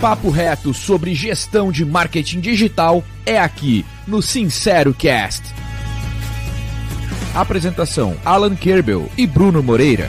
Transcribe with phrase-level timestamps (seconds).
[0.00, 5.42] papo reto sobre gestão de marketing digital é aqui no Sincero Cast.
[7.34, 10.08] Apresentação: Alan Kerbel e Bruno Moreira.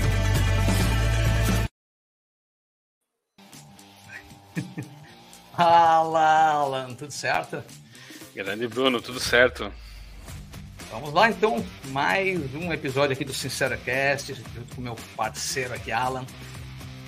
[5.51, 7.61] Fala, Alan, tudo certo?
[8.33, 9.69] Grande Bruno, tudo certo.
[10.89, 16.25] Vamos lá então, mais um episódio aqui do SinceraCast, junto com meu parceiro aqui, Alan.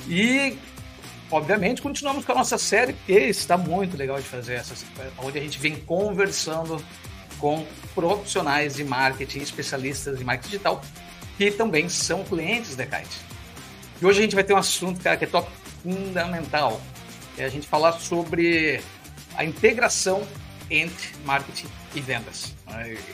[0.07, 0.57] E,
[1.33, 4.75] obviamente, continuamos com a nossa série, que está muito legal de fazer, essa,
[5.17, 6.83] onde a gente vem conversando
[7.39, 10.81] com profissionais de marketing, especialistas de marketing digital,
[11.37, 13.19] que também são clientes da Kite.
[14.01, 15.49] E hoje a gente vai ter um assunto, cara, que é top
[15.81, 16.79] fundamental.
[17.37, 18.81] É a gente falar sobre
[19.35, 20.25] a integração
[20.69, 22.53] entre marketing e vendas.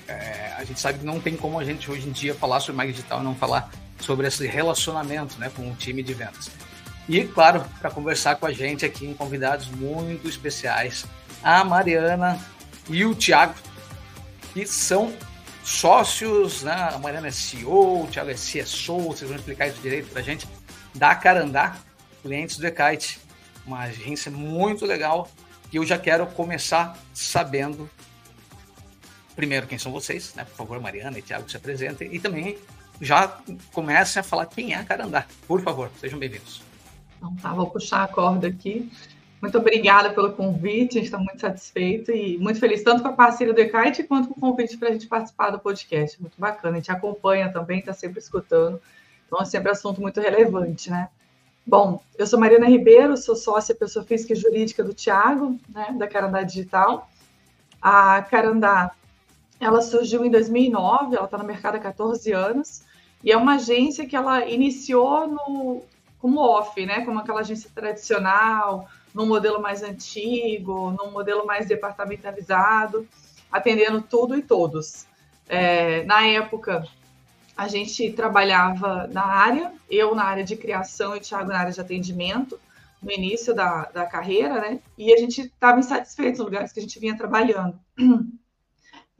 [0.07, 2.77] É, a gente sabe que não tem como a gente hoje em dia falar sobre
[2.77, 6.49] marketing digital e não falar sobre esse relacionamento né, com o time de vendas.
[7.09, 11.07] E, claro, para conversar com a gente aqui em convidados muito especiais,
[11.41, 12.39] a Mariana
[12.87, 13.55] e o Thiago,
[14.53, 15.11] que são
[15.63, 16.71] sócios, né?
[16.93, 20.23] a Mariana é CEO, o Thiago é CSO, vocês vão explicar isso direito para a
[20.23, 20.47] gente,
[20.93, 21.77] da Carandá,
[22.21, 23.19] clientes do Ekite,
[23.65, 25.27] uma agência muito legal
[25.73, 27.89] e eu já quero começar sabendo
[29.35, 30.43] primeiro quem são vocês, né?
[30.43, 32.55] Por favor, Mariana e Tiago se apresentem e também
[33.01, 33.39] já
[33.71, 35.25] comecem a falar quem é a Carandá.
[35.47, 36.68] Por favor, sejam bem-vindos.
[37.19, 38.89] Então tá, vou puxar a corda aqui.
[39.41, 43.13] Muito obrigada pelo convite, a gente está muito satisfeito e muito feliz tanto com a
[43.13, 46.19] parceria do Ekite quanto com o convite para a gente participar do podcast.
[46.19, 48.81] Muito bacana, a gente acompanha também, está sempre escutando.
[49.27, 51.09] Então é sempre assunto muito relevante, né?
[51.65, 56.07] Bom, eu sou Mariana Ribeiro, sou sócia pessoa física e jurídica do Tiago, né, da
[56.07, 57.07] Carandá Digital.
[57.81, 58.91] A Carandá,
[59.59, 62.83] ela surgiu em 2009, ela está no mercado há 14 anos,
[63.23, 65.83] e é uma agência que ela iniciou no,
[66.19, 73.07] como off, né, como aquela agência tradicional, num modelo mais antigo, num modelo mais departamentalizado,
[73.51, 75.05] atendendo tudo e todos.
[75.47, 76.85] É, na época,
[77.57, 81.73] a gente trabalhava na área, eu na área de criação e o Thiago na área
[81.73, 82.59] de atendimento,
[83.01, 84.79] no início da, da carreira, né?
[84.97, 87.79] E a gente estava insatisfeito nos lugares que a gente vinha trabalhando.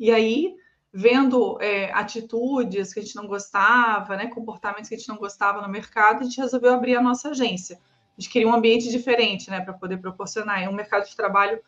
[0.01, 0.55] E aí,
[0.91, 4.27] vendo é, atitudes que a gente não gostava, né?
[4.27, 7.79] Comportamentos que a gente não gostava no mercado, a gente resolveu abrir a nossa agência.
[8.17, 9.61] A gente queria um ambiente diferente, né?
[9.61, 11.59] Para poder proporcionar um mercado de trabalho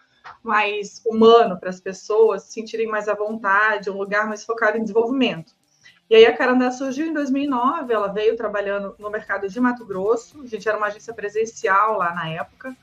[0.44, 4.82] mais humano para as pessoas se sentirem mais à vontade, um lugar mais focado em
[4.82, 5.54] desenvolvimento.
[6.10, 10.42] E aí a Carandá surgiu em 2009, ela veio trabalhando no mercado de Mato Grosso,
[10.42, 12.76] a gente era uma agência presencial lá na época,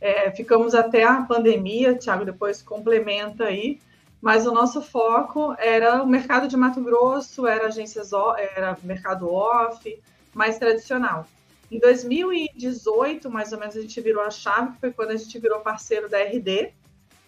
[0.00, 3.78] é, ficamos até a pandemia, Thiago depois complementa aí,
[4.22, 8.12] mas o nosso foco era o mercado de Mato Grosso, era agências,
[8.54, 10.00] era mercado off,
[10.32, 11.26] mais tradicional.
[11.68, 15.36] Em 2018, mais ou menos, a gente virou a chave, que foi quando a gente
[15.40, 16.72] virou parceiro da RD,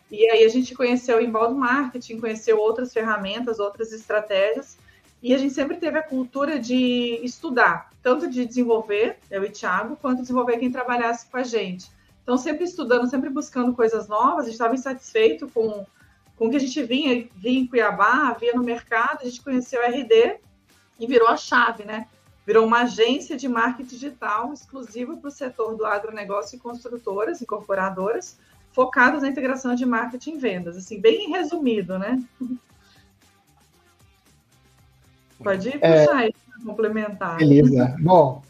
[0.09, 4.79] e aí a gente conheceu o inbound marketing, conheceu outras ferramentas, outras estratégias,
[5.21, 9.97] e a gente sempre teve a cultura de estudar, tanto de desenvolver, eu e Thiago,
[9.97, 11.91] quanto desenvolver quem trabalhasse com a gente.
[12.23, 15.85] Então, sempre estudando, sempre buscando coisas novas, a gente estava insatisfeito com,
[16.37, 19.87] com que a gente vinha, vinha em Cuiabá, via no mercado, a gente conheceu a
[19.87, 20.37] RD
[20.99, 22.07] e virou a chave, né?
[22.47, 28.39] Virou uma agência de marketing digital exclusiva para o setor do agronegócio e construtoras, incorporadoras,
[28.73, 30.77] focadas na integração de marketing e vendas.
[30.77, 32.23] Assim, bem resumido, né?
[35.43, 36.35] Pode ir é, puxar aí
[36.65, 37.39] complementar.
[37.39, 37.97] Beleza.
[38.01, 38.43] Bom,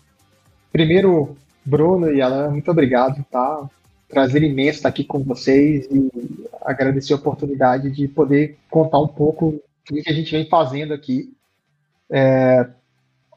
[0.73, 3.69] primeiro, Bruno e Alan, muito obrigado, tá?
[4.15, 6.11] Prazer imenso estar aqui com vocês e
[6.63, 9.61] agradecer a oportunidade de poder contar um pouco
[9.91, 11.33] do que a gente vem fazendo aqui.
[12.11, 12.67] É,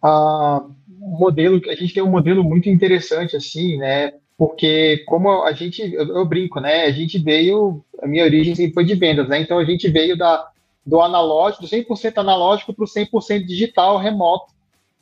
[0.02, 4.14] a, modelo, a gente tem um modelo muito interessante, assim, né?
[4.38, 6.84] Porque como a gente, eu, eu brinco, né?
[6.84, 9.42] A gente veio, a minha origem foi de vendas, né?
[9.42, 10.48] Então a gente veio da,
[10.86, 14.54] do analógico, do 100% analógico para o 100% digital, remoto,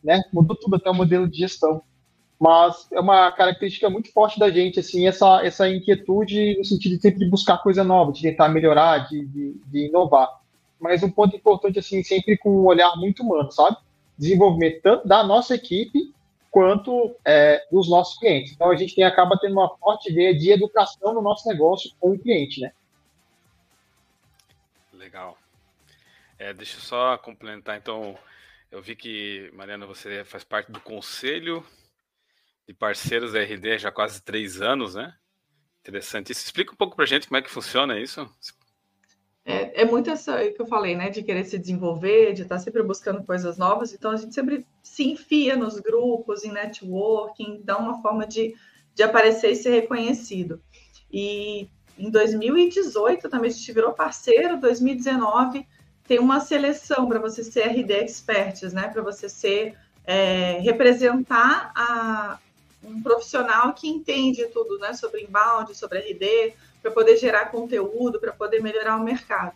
[0.03, 0.21] né?
[0.31, 1.81] Mudou tudo até o modelo de gestão.
[2.39, 7.01] Mas é uma característica muito forte da gente, assim, essa, essa inquietude no sentido de
[7.01, 10.41] sempre buscar coisa nova, de tentar melhorar, de, de, de inovar.
[10.79, 13.77] Mas um ponto importante, assim, sempre com um olhar muito humano, sabe?
[14.17, 16.13] Desenvolvimento tanto da nossa equipe
[16.51, 18.53] quanto é, dos nossos clientes.
[18.53, 22.11] Então a gente tem, acaba tendo uma forte ideia de educação no nosso negócio com
[22.11, 22.71] o cliente, né?
[24.93, 25.37] Legal.
[26.37, 28.17] É, deixa eu só complementar, então,
[28.69, 31.65] eu vi que, Mariana, você faz parte do conselho
[32.67, 35.13] de parceiros da RD já há quase três anos, né?
[35.81, 36.43] Interessante isso.
[36.45, 38.27] Explica um pouco para gente como é que funciona isso.
[39.45, 41.09] É, é muito isso que eu falei, né?
[41.09, 43.93] De querer se desenvolver, de estar sempre buscando coisas novas.
[43.93, 48.55] Então, a gente sempre se enfia nos grupos, em networking, dá uma forma de,
[48.95, 50.59] de aparecer e ser reconhecido.
[51.11, 55.65] E em 2018 também a gente virou parceiro, 2019
[56.07, 58.87] tem uma seleção para você ser RD Experts, né?
[58.87, 62.39] Para você ser é, representar a,
[62.85, 64.93] um profissional que entende tudo, né?
[64.93, 69.55] Sobre inbound, sobre RD, para poder gerar conteúdo, para poder melhorar o mercado.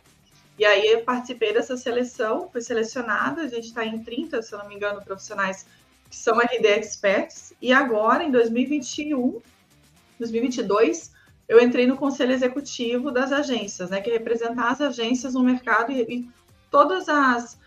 [0.57, 4.59] E aí eu participei dessa seleção, fui selecionada, a gente está em 30, se eu
[4.59, 5.65] não me engano, profissionais
[6.09, 9.41] que são RD Experts, e agora, em 2021,
[10.17, 11.11] 2022,
[11.47, 15.91] eu entrei no conselho executivo das agências, né, que é representar as agências no mercado
[15.91, 16.29] e, e
[16.69, 17.59] todas as,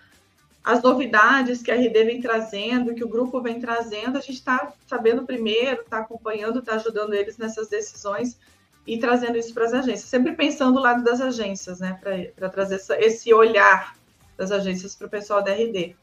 [0.65, 4.73] as novidades que a RD vem trazendo, que o grupo vem trazendo, a gente está
[4.87, 8.39] sabendo primeiro, está acompanhando, está ajudando eles nessas decisões
[8.87, 11.99] e trazendo isso para as agências, sempre pensando do lado das agências, né,
[12.35, 13.97] para trazer essa, esse olhar
[14.37, 15.97] das agências para o pessoal da RD.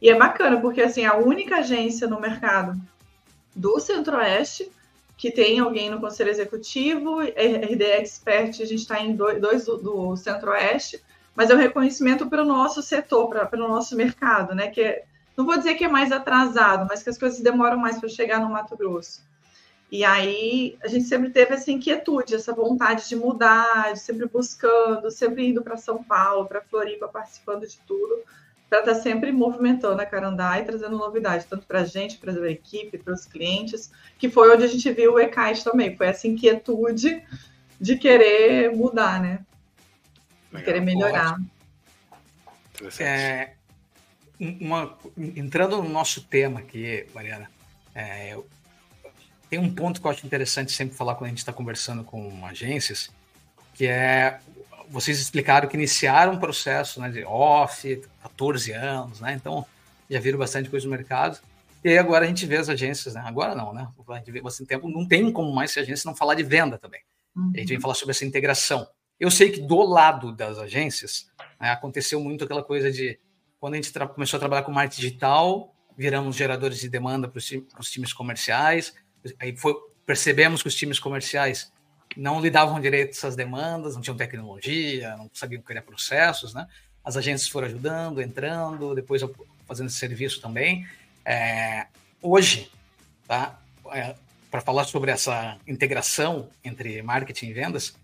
[0.00, 2.80] E é bacana, porque assim, a única agência no mercado
[3.54, 4.70] do Centro-Oeste
[5.16, 10.16] que tem alguém no Conselho Executivo, RD Expert, a gente está em dois, do, do
[10.16, 11.00] Centro-Oeste,
[11.34, 14.68] mas é um reconhecimento para o nosso setor, para o nosso mercado, né?
[14.68, 15.04] Que é,
[15.36, 18.40] não vou dizer que é mais atrasado, mas que as coisas demoram mais para chegar
[18.40, 19.22] no Mato Grosso.
[19.90, 25.10] E aí a gente sempre teve essa inquietude, essa vontade de mudar, de sempre buscando,
[25.10, 28.22] sempre indo para São Paulo, para Floripa, participando de tudo,
[28.68, 32.32] para estar tá sempre movimentando a Carandá e trazendo novidades, tanto para a gente, para
[32.32, 36.06] a equipe, para os clientes, que foi onde a gente viu o ECAIT também, foi
[36.06, 37.22] essa inquietude
[37.80, 39.40] de querer mudar, né?
[40.62, 41.38] Querer melhorar.
[43.00, 43.54] É,
[44.38, 47.50] uma, entrando no nosso tema aqui, Mariana,
[47.94, 48.36] é,
[49.48, 52.44] tem um ponto que eu acho interessante sempre falar quando a gente está conversando com
[52.44, 53.10] agências,
[53.74, 54.40] que é
[54.88, 59.32] vocês explicaram que iniciaram um processo né, de off, 14 anos, né?
[59.32, 59.64] Então
[60.10, 61.38] já viram bastante coisa no mercado.
[61.82, 63.22] E aí agora a gente vê as agências, né?
[63.24, 63.88] Agora não, né?
[64.08, 66.42] A gente vê bastante tempo, não tem como mais se a agência não falar de
[66.42, 67.00] venda também.
[67.36, 67.52] Uhum.
[67.54, 68.86] A gente vem falar sobre essa integração.
[69.18, 71.30] Eu sei que do lado das agências
[71.60, 73.18] né, aconteceu muito aquela coisa de
[73.60, 77.90] quando a gente começou a trabalhar com marketing digital, viramos geradores de demanda para os
[77.90, 78.94] times comerciais.
[79.40, 79.74] Aí foi,
[80.04, 81.72] percebemos que os times comerciais
[82.16, 86.66] não lidavam direito com essas demandas, não tinham tecnologia, não sabiam criar processos, né?
[87.02, 89.22] As agências foram ajudando, entrando, depois
[89.66, 90.86] fazendo esse serviço também.
[91.24, 91.86] É,
[92.20, 92.70] hoje,
[93.26, 93.58] tá?
[93.92, 94.14] É,
[94.50, 97.94] para falar sobre essa integração entre marketing e vendas,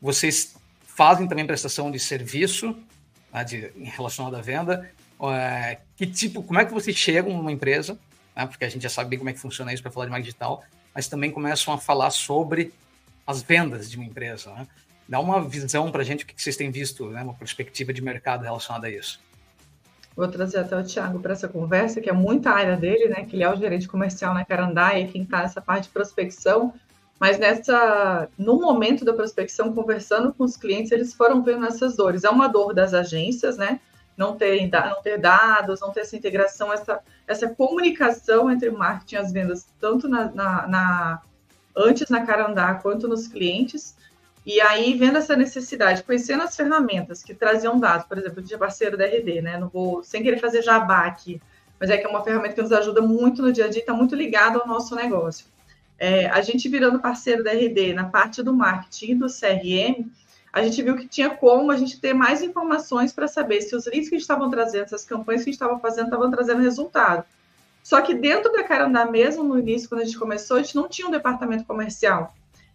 [0.00, 0.54] vocês
[0.94, 2.76] fazem também prestação de serviço
[3.32, 4.90] né, de, relacionado à venda.
[5.22, 7.98] É, que tipo, como é que vocês chegam numa empresa?
[8.34, 10.10] Né, porque a gente já sabe bem como é que funciona isso para falar de
[10.10, 10.62] marketing digital,
[10.94, 12.72] mas também começam a falar sobre
[13.26, 14.52] as vendas de uma empresa.
[14.52, 14.66] Né?
[15.08, 17.22] Dá uma visão para a gente o que vocês têm visto, né?
[17.22, 19.20] uma perspectiva de mercado relacionada a isso.
[20.16, 23.24] Vou trazer até o Thiago para essa conversa, que é muita área dele, né?
[23.24, 26.74] Que ele é o gerente comercial na Carandai, quem está nessa parte de prospecção.
[27.20, 32.24] Mas nessa, no momento da prospecção, conversando com os clientes, eles foram vendo essas dores.
[32.24, 33.78] É uma dor das agências, né?
[34.16, 39.16] Não ter, não ter dados, não ter essa integração, essa, essa comunicação entre o marketing
[39.16, 41.22] e as vendas, tanto na, na, na
[41.76, 43.94] antes na Carandá quanto nos clientes.
[44.46, 48.96] E aí, vendo essa necessidade, conhecendo as ferramentas que traziam dados, por exemplo, de parceiro
[48.96, 49.58] da RD, né?
[49.58, 51.38] Não vou, sem querer fazer jabá aqui,
[51.78, 53.92] mas é que é uma ferramenta que nos ajuda muito no dia a dia, está
[53.92, 55.44] muito ligada ao nosso negócio.
[56.00, 60.10] É, a gente virando parceiro da RD na parte do marketing e do CRM,
[60.50, 63.84] a gente viu que tinha como a gente ter mais informações para saber se os
[63.84, 67.24] leads que estavam trazendo, essas campanhas que a gente estava fazendo, estavam trazendo resultado.
[67.84, 70.88] Só que dentro da Carandá mesmo, no início, quando a gente começou, a gente não
[70.88, 72.34] tinha um departamento comercial.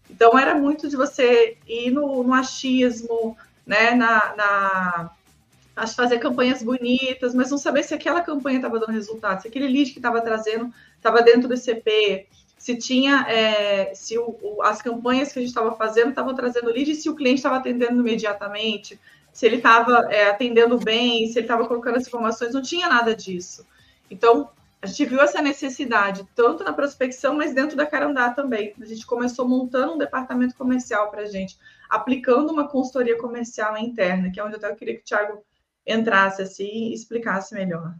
[0.09, 7.33] Então, era muito de você ir no, no achismo, né, na, na fazer campanhas bonitas,
[7.33, 10.71] mas não saber se aquela campanha estava dando resultado, se aquele lead que estava trazendo
[10.95, 12.27] estava dentro do ICP,
[12.65, 16.71] se tinha, é, se o, o, as campanhas que a gente estava fazendo estavam trazendo
[16.71, 18.99] lead, se o cliente estava atendendo imediatamente,
[19.31, 23.15] se ele estava é, atendendo bem, se ele estava colocando as informações, não tinha nada
[23.15, 23.67] disso.
[24.09, 24.49] Então,
[24.81, 28.73] a gente viu essa necessidade, tanto na prospecção, mas dentro da Carandá também.
[28.81, 34.31] A gente começou montando um departamento comercial para a gente, aplicando uma consultoria comercial interna,
[34.31, 35.45] que é onde eu até queria que o Thiago
[35.85, 37.93] entrasse assim e explicasse melhor.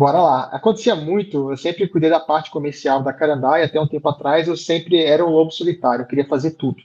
[0.00, 0.44] Bora lá.
[0.44, 4.48] Acontecia muito, eu sempre cuidei da parte comercial da Carandá e até um tempo atrás
[4.48, 6.82] eu sempre era um lobo solitário, eu queria fazer tudo.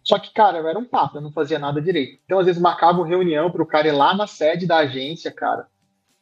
[0.00, 2.20] Só que, cara, eu era um papo, eu não fazia nada direito.
[2.24, 5.32] Então, às vezes, marcava uma reunião para o cara ir lá na sede da agência,
[5.32, 5.66] cara,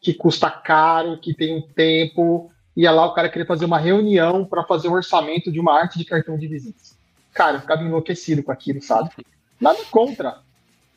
[0.01, 2.51] que custa caro, que tem um tempo.
[2.75, 5.99] Ia lá, o cara queria fazer uma reunião para fazer um orçamento de uma arte
[5.99, 6.97] de cartão de visitas.
[7.35, 9.11] Cara, eu ficava enlouquecido com aquilo, sabe?
[9.61, 10.39] Nada contra.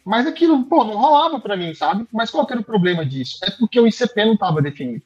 [0.06, 2.08] Mas aquilo, pô, não rolava para mim, sabe?
[2.14, 3.40] Mas qual que era o problema disso?
[3.44, 5.04] É porque o ICP não estava definido.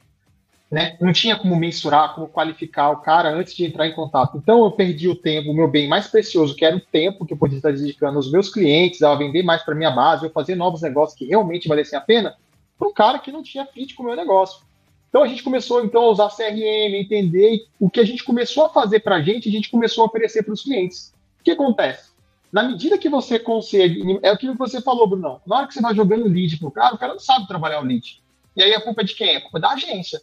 [0.69, 0.97] Né?
[0.99, 4.37] Não tinha como mensurar, como qualificar o cara antes de entrar em contato.
[4.37, 7.33] Então eu perdi o tempo, o meu bem mais precioso, que era o tempo que
[7.33, 10.55] eu podia estar dedicando aos meus clientes, a vender mais para minha base, eu fazer
[10.55, 12.35] novos negócios que realmente valessem a pena,
[12.77, 14.65] para um cara que não tinha fit com o meu negócio.
[15.09, 18.69] Então a gente começou então a usar CRM, entender o que a gente começou a
[18.69, 21.13] fazer para a gente, a gente começou a oferecer para os clientes.
[21.39, 22.11] O que acontece?
[22.51, 25.41] Na medida que você consegue, é o que você falou, Bruno.
[25.45, 27.81] Na hora que você vai jogando lead para o cara, o cara não sabe trabalhar
[27.81, 28.21] o lead.
[28.55, 29.35] E aí a culpa é de quem?
[29.35, 30.21] A culpa é da agência.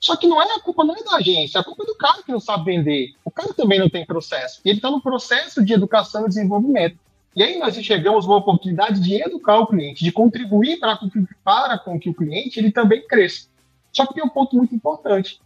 [0.00, 2.22] Só que não é a culpa não é da agência, a culpa é do cara
[2.22, 3.12] que não sabe vender.
[3.22, 4.62] O cara também não tem processo.
[4.64, 6.98] E ele está no processo de educação e desenvolvimento.
[7.36, 10.98] E aí nós enxergamos uma oportunidade de educar o cliente, de contribuir para,
[11.44, 13.48] para com que o cliente ele também cresça.
[13.92, 15.38] Só que tem um ponto muito importante.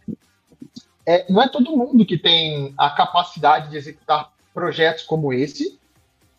[1.05, 5.77] É, não é todo mundo que tem a capacidade de executar projetos como esse,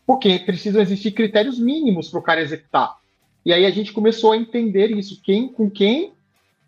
[0.07, 2.97] porque precisam existir critérios mínimos para o cara executar.
[3.45, 6.16] E aí a gente começou a entender isso, quem, com quem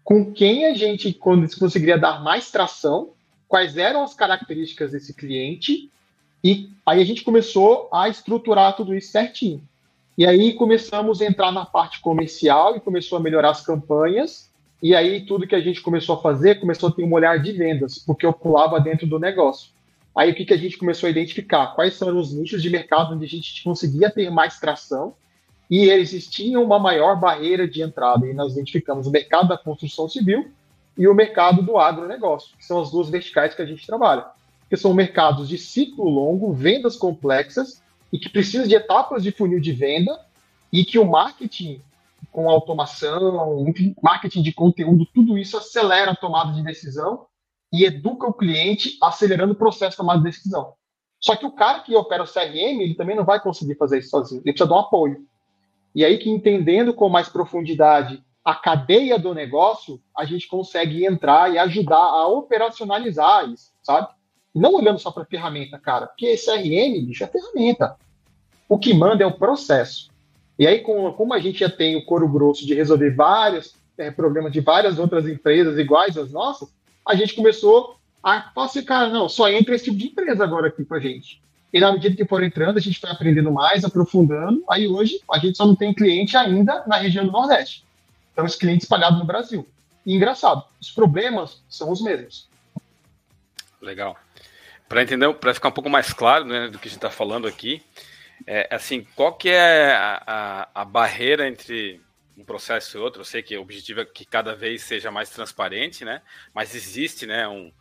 [0.08, 3.10] com quem a gente conseguiria dar mais tração,
[3.46, 5.90] quais eram as características desse cliente,
[6.42, 9.62] e aí a gente começou a estruturar tudo isso certinho.
[10.16, 14.50] E aí começamos a entrar na parte comercial e começou a melhorar as campanhas,
[14.82, 17.52] e aí tudo que a gente começou a fazer começou a ter um olhar de
[17.52, 19.72] vendas, porque eu pulava dentro do negócio.
[20.16, 21.74] Aí o que, que a gente começou a identificar?
[21.74, 25.12] Quais são os nichos de mercado onde a gente conseguia ter mais tração,
[25.70, 28.26] e existia uma maior barreira de entrada.
[28.26, 30.50] E nós identificamos o mercado da construção civil
[30.96, 34.26] e o mercado do agronegócio, que são as duas verticais que a gente trabalha,
[34.68, 37.82] que são mercados de ciclo longo, vendas complexas
[38.12, 40.18] e que precisam de etapas de funil de venda
[40.72, 41.82] e que o marketing
[42.32, 43.64] com automação,
[44.02, 47.26] marketing de conteúdo, tudo isso acelera a tomada de decisão
[47.72, 50.74] e educa o cliente, acelerando o processo de tomada de decisão.
[51.20, 54.10] Só que o cara que opera o CRM, ele também não vai conseguir fazer isso
[54.10, 55.26] sozinho, ele precisa de um apoio.
[55.94, 61.52] E aí que entendendo com mais profundidade a cadeia do negócio, a gente consegue entrar
[61.52, 64.08] e ajudar a operacionalizar isso, sabe?
[64.54, 67.96] Não olhando só para a ferramenta, cara, porque CRM, bicho, é ferramenta.
[68.66, 70.08] O que manda é o processo.
[70.58, 74.52] E aí, como a gente já tem o couro grosso de resolver vários é, problemas
[74.52, 76.72] de várias outras empresas iguais às nossas,
[77.06, 80.68] a gente começou a falar assim, cara, não, só entra esse tipo de empresa agora
[80.68, 81.42] aqui com a gente.
[81.72, 84.64] E na medida que for entrando, a gente vai aprendendo mais, aprofundando.
[84.70, 87.84] Aí hoje a gente só não tem cliente ainda na região do Nordeste.
[88.32, 89.68] Então, os clientes espalhados no Brasil.
[90.06, 92.48] E engraçado, os problemas são os mesmos.
[93.82, 94.16] Legal.
[94.88, 97.46] Para entender, para ficar um pouco mais claro né, do que a gente está falando
[97.46, 97.82] aqui,
[98.46, 102.00] é, assim, qual que é a, a, a, barreira entre
[102.36, 103.20] um processo e outro?
[103.20, 106.22] Eu sei que o objetivo é que cada vez seja mais transparente, né?
[106.54, 107.72] Mas existe, né, um,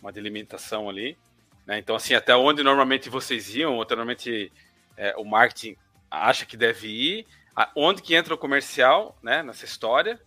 [0.00, 1.16] uma delimitação ali.
[1.66, 1.78] Né?
[1.78, 4.52] Então, assim, até onde normalmente vocês iam, ou normalmente
[4.96, 5.76] é, o marketing
[6.10, 7.26] acha que deve ir,
[7.74, 10.20] onde que entra o comercial né, nessa história,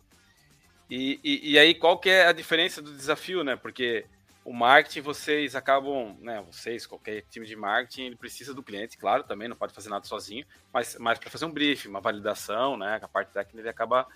[0.89, 3.55] e, e, e, aí qual que é a diferença do desafio, né?
[3.55, 4.08] Porque
[4.43, 6.43] o marketing, vocês acabam, né?
[6.51, 10.08] Vocês, qualquer time de marketing, ele precisa do cliente, claro, também não pode fazer nada
[10.08, 13.00] sozinho, mas, mas para fazer um briefing, uma validação, né?
[13.00, 14.08] A parte técnica ele acaba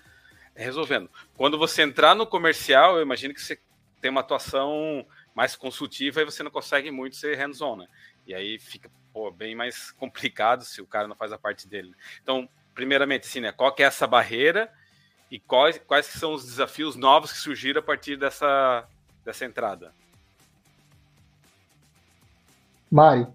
[0.52, 1.08] resolvendo.
[1.36, 3.60] Quando você entrar no comercial, eu imagino que você
[4.00, 7.88] tem uma atuação mais consultiva e você não consegue muito ser hands-on, né?
[8.26, 11.90] E aí fica pô, bem mais complicado se o cara não faz a parte dele.
[11.90, 11.96] Né?
[12.22, 13.52] Então, primeiramente, assim, né?
[13.52, 14.70] Qual que é essa barreira
[15.30, 18.86] e quais, quais são os desafios novos que surgiram a partir dessa,
[19.24, 19.92] dessa entrada?
[22.90, 23.26] Mari,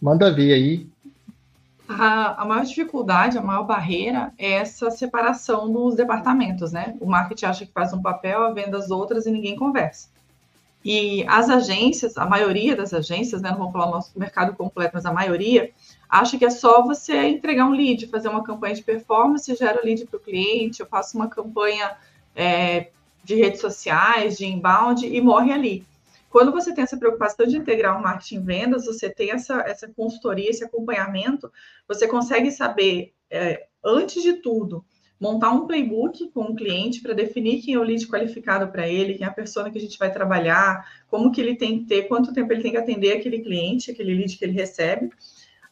[0.00, 0.88] manda ver aí.
[1.88, 6.96] A, a maior dificuldade, a maior barreira é essa separação dos departamentos, né?
[6.98, 10.08] O marketing acha que faz um papel, a venda as outras e ninguém conversa.
[10.84, 14.92] E as agências, a maioria das agências, né, não vou falar o nosso mercado completo,
[14.94, 15.70] mas a maioria,
[16.08, 20.04] acha que é só você entregar um lead, fazer uma campanha de performance, gera lead
[20.04, 21.96] para o cliente, eu faço uma campanha
[22.36, 22.90] é,
[23.24, 25.86] de redes sociais, de inbound e morre ali.
[26.28, 30.50] Quando você tem essa preocupação de integrar o marketing vendas, você tem essa, essa consultoria,
[30.50, 31.50] esse acompanhamento,
[31.88, 34.84] você consegue saber, é, antes de tudo,
[35.24, 39.14] montar um playbook com o cliente para definir quem é o lead qualificado para ele,
[39.14, 42.02] quem é a pessoa que a gente vai trabalhar, como que ele tem que ter,
[42.02, 45.10] quanto tempo ele tem que atender aquele cliente, aquele lead que ele recebe,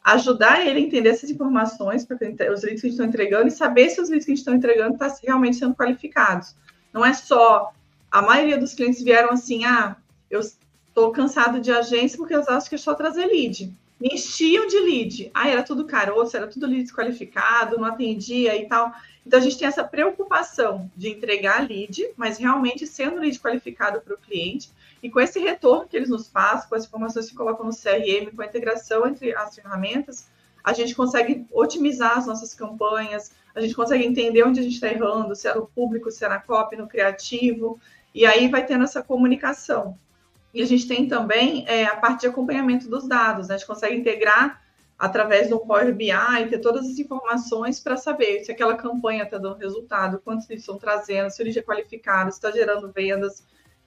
[0.03, 2.15] ajudar ele a entender essas informações, para
[2.51, 4.41] os leads que a gente está entregando, e saber se os leads que a gente
[4.41, 6.55] está entregando estão tá realmente sendo qualificados.
[6.91, 7.71] Não é só.
[8.11, 9.95] A maioria dos clientes vieram assim, ah,
[10.31, 13.71] eu estou cansado de agência porque eu acho que é só trazer lead
[14.11, 15.31] enchiam de lead.
[15.33, 18.91] Ah, era tudo caroço, era tudo lead desqualificado, não atendia e tal.
[19.25, 24.13] Então, a gente tem essa preocupação de entregar lead, mas realmente sendo lead qualificado para
[24.13, 24.69] o cliente,
[25.01, 28.35] e com esse retorno que eles nos passam, com as informações que colocam no CRM,
[28.35, 30.29] com a integração entre as ferramentas,
[30.63, 34.87] a gente consegue otimizar as nossas campanhas, a gente consegue entender onde a gente está
[34.87, 37.79] errando, se é no público, se é na copy, no criativo,
[38.15, 39.97] E aí vai tendo essa comunicação.
[40.53, 43.55] E a gente tem também é, a parte de acompanhamento dos dados, né?
[43.55, 44.61] a gente consegue integrar
[44.97, 49.37] através do Power BI e ter todas as informações para saber se aquela campanha está
[49.37, 53.43] dando resultado, quantos eles estão trazendo, se ele é qualificado, se está gerando vendas.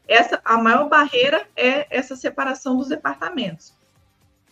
[0.09, 3.75] Essa, a maior barreira é essa separação dos departamentos.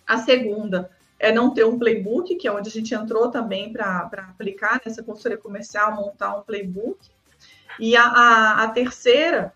[0.06, 4.08] A segunda é não ter um playbook, que é onde a gente entrou também para
[4.30, 6.98] aplicar nessa consultoria comercial, montar um playbook.
[7.78, 9.52] E a, a, a terceira,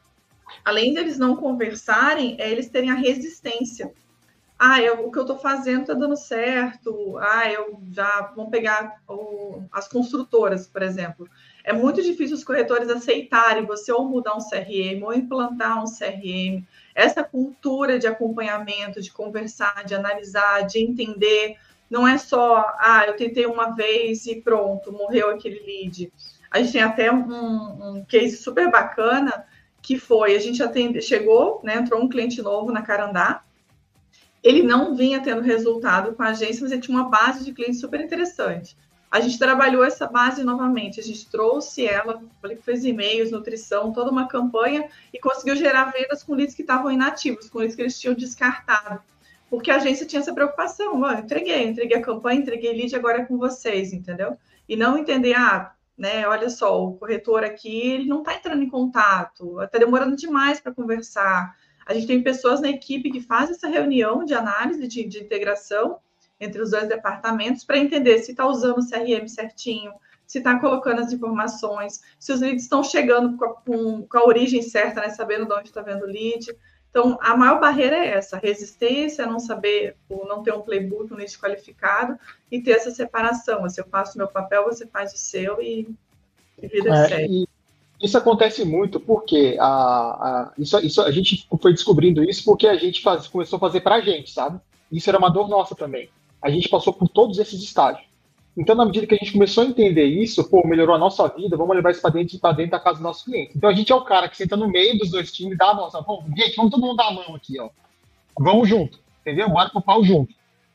[0.64, 3.92] além de eles não conversarem, é eles terem a resistência
[4.58, 9.00] ah, eu, o que eu estou fazendo está dando certo, ah, eu já vamos pegar
[9.08, 11.28] o, as construtoras, por exemplo.
[11.62, 16.66] É muito difícil os corretores aceitarem você ou mudar um CRM ou implantar um CRM.
[16.92, 21.56] Essa cultura de acompanhamento, de conversar, de analisar, de entender,
[21.88, 26.12] não é só, ah, eu tentei uma vez e pronto, morreu aquele lead.
[26.50, 29.46] A gente tem até um, um case super bacana
[29.82, 33.42] que foi, a gente atende, chegou, né, entrou um cliente novo na Carandá,
[34.42, 37.80] ele não vinha tendo resultado com a agência, mas ele tinha uma base de clientes
[37.80, 38.76] super interessante.
[39.10, 42.22] A gente trabalhou essa base novamente, a gente trouxe ela,
[42.62, 47.48] fez e-mails, nutrição, toda uma campanha e conseguiu gerar vendas com leads que estavam inativos,
[47.48, 49.00] com leads que eles tinham descartado.
[49.48, 53.38] Porque a agência tinha essa preocupação, entreguei, entreguei a campanha, entreguei lead, agora é com
[53.38, 54.36] vocês, entendeu?
[54.68, 58.70] E não entender, ah, né, olha só, o corretor aqui, ele não está entrando em
[58.70, 61.56] contato, está demorando demais para conversar,
[61.88, 65.98] a gente tem pessoas na equipe que fazem essa reunião de análise de, de integração
[66.38, 69.92] entre os dois departamentos para entender se está usando o CRM certinho,
[70.26, 74.60] se está colocando as informações, se os leads estão chegando com a, com, a origem
[74.60, 76.46] certa, né, sabendo de onde está vendo o lead.
[76.90, 81.16] Então, a maior barreira é essa, resistência, não saber, ou não ter um playbook, um
[81.16, 82.18] lead qualificado,
[82.50, 83.68] e ter essa separação.
[83.68, 85.88] Se eu faço o meu papel, você faz o seu e,
[86.60, 87.48] e vida é, segue.
[88.00, 92.76] Isso acontece muito porque a, a, isso, isso, a gente foi descobrindo isso porque a
[92.76, 94.60] gente faz, começou a fazer para a gente, sabe?
[94.90, 96.08] Isso era uma dor nossa também.
[96.40, 98.06] A gente passou por todos esses estágios.
[98.58, 101.56] Então, na medida que a gente começou a entender isso, pô, melhorou a nossa vida,
[101.56, 103.52] vamos levar isso para dentro, para dentro da casa do nosso cliente.
[103.56, 105.74] Então, a gente é o cara que senta no meio dos dois times dá a
[105.74, 107.70] nossa, pô, gente, vamos todo mundo dar a mão aqui, ó.
[108.36, 109.48] Vamos junto, entendeu?
[109.48, 110.34] Bora pro pau junto.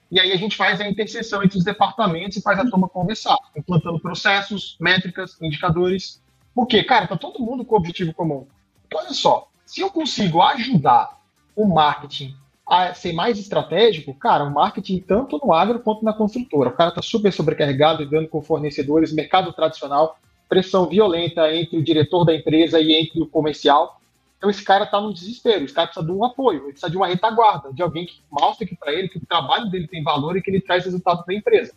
[0.10, 3.38] E aí a gente faz a interseção entre os departamentos e faz a turma conversar,
[3.54, 6.22] implantando processos, métricas, indicadores,
[6.56, 8.48] porque, cara, tá todo mundo com objetivo comum.
[8.94, 11.20] Olha só, se eu consigo ajudar
[11.54, 12.34] o marketing
[12.66, 16.70] a ser mais estratégico, cara, o marketing tanto no agro quanto na construtora.
[16.70, 22.24] O cara tá super sobrecarregado, lidando com fornecedores, mercado tradicional, pressão violenta entre o diretor
[22.24, 24.00] da empresa e entre o comercial.
[24.38, 26.98] Então esse cara tá no desespero, esse cara precisa de um apoio, ele precisa de
[26.98, 30.38] uma retaguarda, de alguém que mostre que para ele que o trabalho dele tem valor
[30.38, 31.74] e que ele traz resultado para a empresa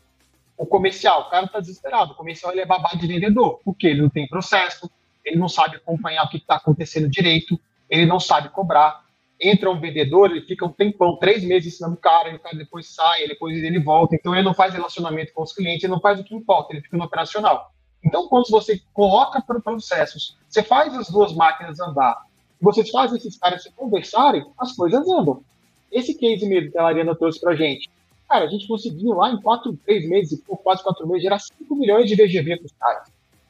[0.56, 2.12] o comercial, o cara está desesperado.
[2.12, 4.90] O comercial ele é babado de vendedor, porque ele não tem processo,
[5.24, 9.04] ele não sabe acompanhar o que está acontecendo direito, ele não sabe cobrar.
[9.40, 12.56] Entra um vendedor, ele fica um tempão, três meses ensinando o cara, e o cara
[12.56, 14.14] depois sai, depois ele volta.
[14.14, 16.82] Então ele não faz relacionamento com os clientes, ele não faz o que importa, ele
[16.82, 17.70] fica no operacional.
[18.04, 22.22] Então, quando você coloca para processos, você faz as duas máquinas andar,
[22.60, 25.42] vocês fazem esses caras se conversarem, as coisas andam.
[25.90, 27.88] Esse case mesmo que a Ariana trouxe para gente,
[28.28, 31.76] Cara, a gente conseguiu lá em quatro, três meses, por quase quatro meses, gerar 5
[31.76, 33.08] milhões de VGV para os caras.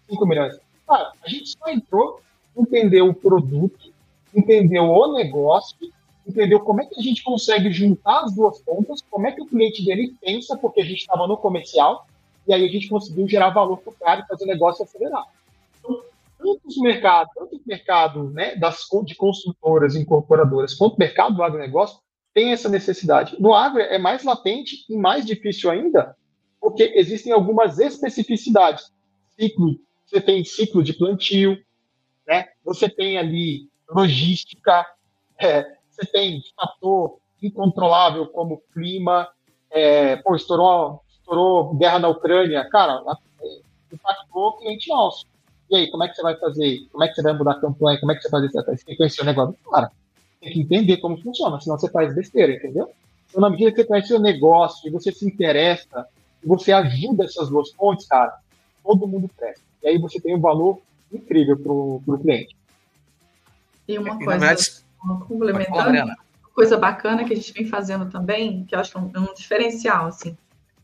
[0.08, 0.58] 5 milhões.
[0.86, 2.20] Cara, a gente só entrou,
[2.56, 3.92] entendeu o produto,
[4.36, 5.76] entendeu o negócio,
[6.26, 9.46] entendeu como é que a gente consegue juntar as duas pontas, como é que o
[9.46, 12.06] cliente dele pensa, porque a gente estava no comercial,
[12.46, 15.24] e aí a gente conseguiu gerar valor para o cara e fazer o negócio acelerar.
[15.78, 16.02] Então,
[16.38, 21.34] tanto os mercados, tanto o mercado né, das, de construtoras e incorporadoras, quanto o mercado
[21.34, 21.98] do agronegócio,
[22.34, 23.34] tem essa necessidade.
[23.40, 26.14] No agro é mais latente e mais difícil ainda,
[26.60, 28.92] porque existem algumas especificidades.
[29.38, 31.56] Ciclo, você tem ciclo de plantio,
[32.26, 32.46] né?
[32.64, 34.86] Você tem ali logística,
[35.38, 39.28] é, você tem fator incontrolável como clima,
[39.70, 43.02] é, pô, estourou, estourou guerra na Ucrânia, cara,
[43.92, 45.26] impactou o cliente nosso.
[45.70, 46.86] E aí, como é que você vai fazer?
[46.92, 47.98] Como é que você vai mudar a campanha?
[47.98, 48.62] Como é que você vai fazer?
[48.62, 49.56] Você tem que conhecer o negócio?
[49.70, 49.90] Cara,
[50.40, 52.90] tem que entender como funciona, senão você faz besteira, entendeu?
[53.28, 56.06] Então, na medida que você conhece o negócio e você se interessa,
[56.42, 58.38] e você ajuda essas duas pontes, cara,
[58.84, 59.62] todo mundo cresce.
[59.82, 60.78] E aí você tem um valor
[61.12, 62.56] incrível para o cliente.
[63.88, 64.70] E uma coisa, verdade,
[65.28, 69.00] complementando, uma coisa bacana que a gente vem fazendo também, que eu acho que é
[69.00, 70.36] um, é um diferencial, assim,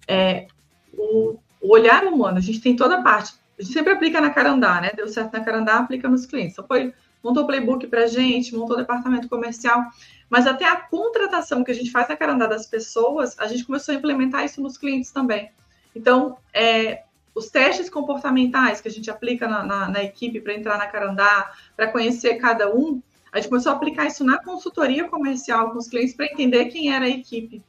[0.07, 0.47] é
[0.93, 2.38] o, o, olhar humano.
[2.38, 4.91] A gente tem toda a parte, a gente sempre aplica na Carandá, né?
[4.95, 6.53] Deu certo na Carandá, aplica nos clientes.
[6.53, 9.85] Então, foi montou o playbook para gente, montou o departamento comercial,
[10.29, 13.95] mas até a contratação que a gente faz na carandá das pessoas, a gente começou
[13.95, 15.51] a implementar isso nos clientes também.
[15.95, 20.79] Então, é, os testes comportamentais que a gente aplica na, na, na equipe para entrar
[20.79, 25.71] na carandá, para conhecer cada um, A gente começou a aplicar isso na consultoria comercial
[25.71, 27.62] com os clientes para entender quem era a equipe.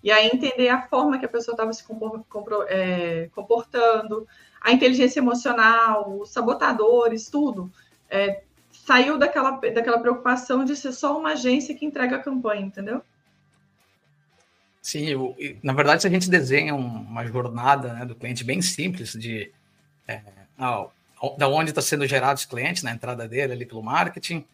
[0.00, 1.84] E aí entender a forma que a pessoa estava se
[2.68, 4.28] é, comportando,
[4.60, 7.68] a inteligência emocional, os sabotadores, tudo.
[8.08, 13.02] É, saiu daquela, daquela preocupação de ser só uma agência que entrega a campanha, entendeu?
[14.80, 19.12] Sim, eu, na verdade, se a gente desenha uma jornada né, do cliente bem simples
[19.12, 19.50] de
[20.06, 20.22] é,
[21.36, 24.44] da onde está sendo gerado esse cliente, na entrada dele ali pelo marketing,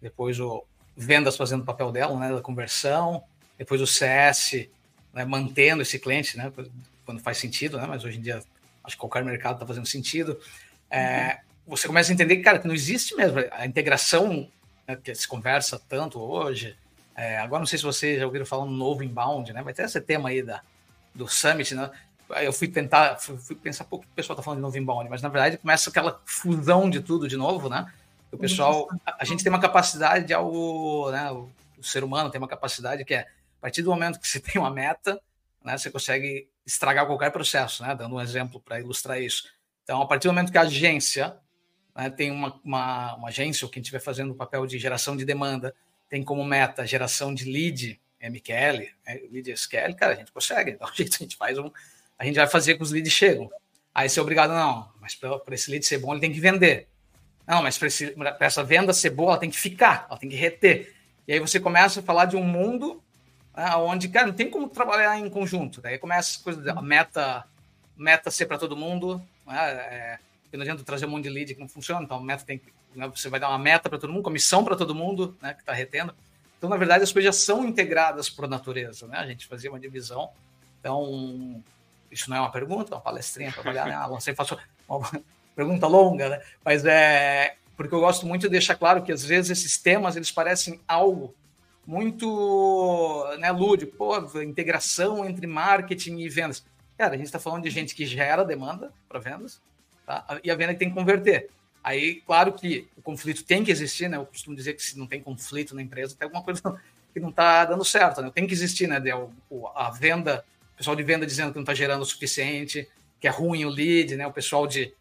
[0.00, 0.64] depois o
[0.96, 3.22] vendas fazendo o papel dela, né, da conversão,
[3.58, 4.68] depois o CS
[5.12, 6.52] né, mantendo esse cliente, né,
[7.04, 8.42] quando faz sentido, né, mas hoje em dia
[8.84, 10.38] acho que qualquer mercado está fazendo sentido.
[10.90, 14.48] É, você começa a entender que, cara, que não existe mesmo a integração
[14.86, 16.76] né, que se conversa tanto hoje.
[17.20, 19.62] É, agora não sei se vocês já ouviram falar no novo inbound, né?
[19.62, 20.62] Vai ter esse tema aí da,
[21.14, 21.90] do Summit, né?
[22.36, 25.10] Eu fui tentar, fui, fui pensar, pouco que o pessoal está falando de novo inbound,
[25.10, 27.92] mas na verdade começa aquela fusão de tudo de novo, né?
[28.32, 31.30] O pessoal, a, a gente tem uma capacidade de algo, né?
[31.30, 34.40] O, o ser humano tem uma capacidade que é, a partir do momento que você
[34.40, 35.20] tem uma meta,
[35.62, 35.76] né?
[35.76, 37.94] Você consegue estragar qualquer processo, né?
[37.94, 39.46] Dando um exemplo para ilustrar isso.
[39.84, 41.36] Então, a partir do momento que a agência
[41.94, 45.26] né, tem uma, uma, uma agência, ou quem estiver fazendo o papel de geração de
[45.26, 45.74] demanda,
[46.10, 50.72] tem como meta geração de lead, MQL, né, lead SQL, cara, a gente consegue.
[50.72, 51.70] Então, a gente, a gente faz um.
[52.18, 53.50] A gente vai fazer que os leads chegam.
[53.94, 56.88] Aí você é obrigado, não, mas para esse lead ser bom, ele tem que vender.
[57.46, 60.94] Não, mas para essa venda ser boa, ela tem que ficar, ela tem que reter.
[61.26, 63.02] E aí você começa a falar de um mundo
[63.56, 65.80] né, onde, cara, não tem como trabalhar em conjunto.
[65.80, 67.44] Daí começa a coisa a meta,
[67.96, 69.20] meta ser para todo mundo.
[69.46, 70.18] Né, é,
[70.52, 72.72] não adianta trazer um monte de lead que não funciona, então a meta tem que.
[72.94, 75.60] Né, você vai dar uma meta para todo mundo, comissão para todo mundo né, que
[75.60, 76.14] está retendo.
[76.58, 79.18] Então, na verdade, as coisas já são integradas por natureza, né?
[79.18, 80.30] A gente fazia uma divisão.
[80.78, 81.62] Então,
[82.10, 83.94] isso não é uma pergunta, é uma palestrinha para olhar, né?
[83.94, 85.10] Ah, você faço uma
[85.56, 86.42] pergunta longa, né?
[86.62, 90.30] Mas é porque eu gosto muito de deixar claro que às vezes esses temas eles
[90.30, 91.34] parecem algo
[91.86, 96.62] muito né, lúdico, pô, integração entre marketing e vendas.
[96.98, 99.62] Cara, a gente está falando de gente que gera demanda para vendas,
[100.04, 100.26] tá?
[100.44, 101.48] e a venda que tem que converter.
[101.82, 104.16] Aí, claro que o conflito tem que existir, né?
[104.16, 106.60] Eu costumo dizer que se não tem conflito na empresa, tem alguma coisa
[107.12, 108.30] que não está dando certo, né?
[108.34, 109.02] Tem que existir, né?
[109.74, 112.88] A venda, o pessoal de venda dizendo que não está gerando o suficiente,
[113.18, 114.26] que é ruim o lead, né?
[114.26, 114.92] O pessoal de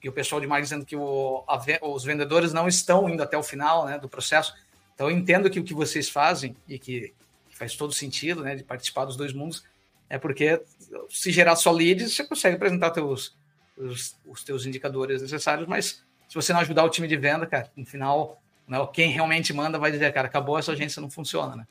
[0.00, 3.36] que o pessoal de marketing dizendo que o, a, os vendedores não estão indo até
[3.36, 4.54] o final, né, do processo.
[4.94, 7.12] Então, eu entendo que o que vocês fazem e que,
[7.48, 9.64] que faz todo sentido, né, de participar dos dois mundos,
[10.08, 10.60] é porque
[11.08, 13.36] se gerar só leads, você consegue apresentar teus,
[13.76, 17.70] os, os teus indicadores necessários, mas se você não ajudar o time de venda, cara,
[17.76, 21.66] no final, né, quem realmente manda vai dizer, cara, acabou, essa agência não funciona, né?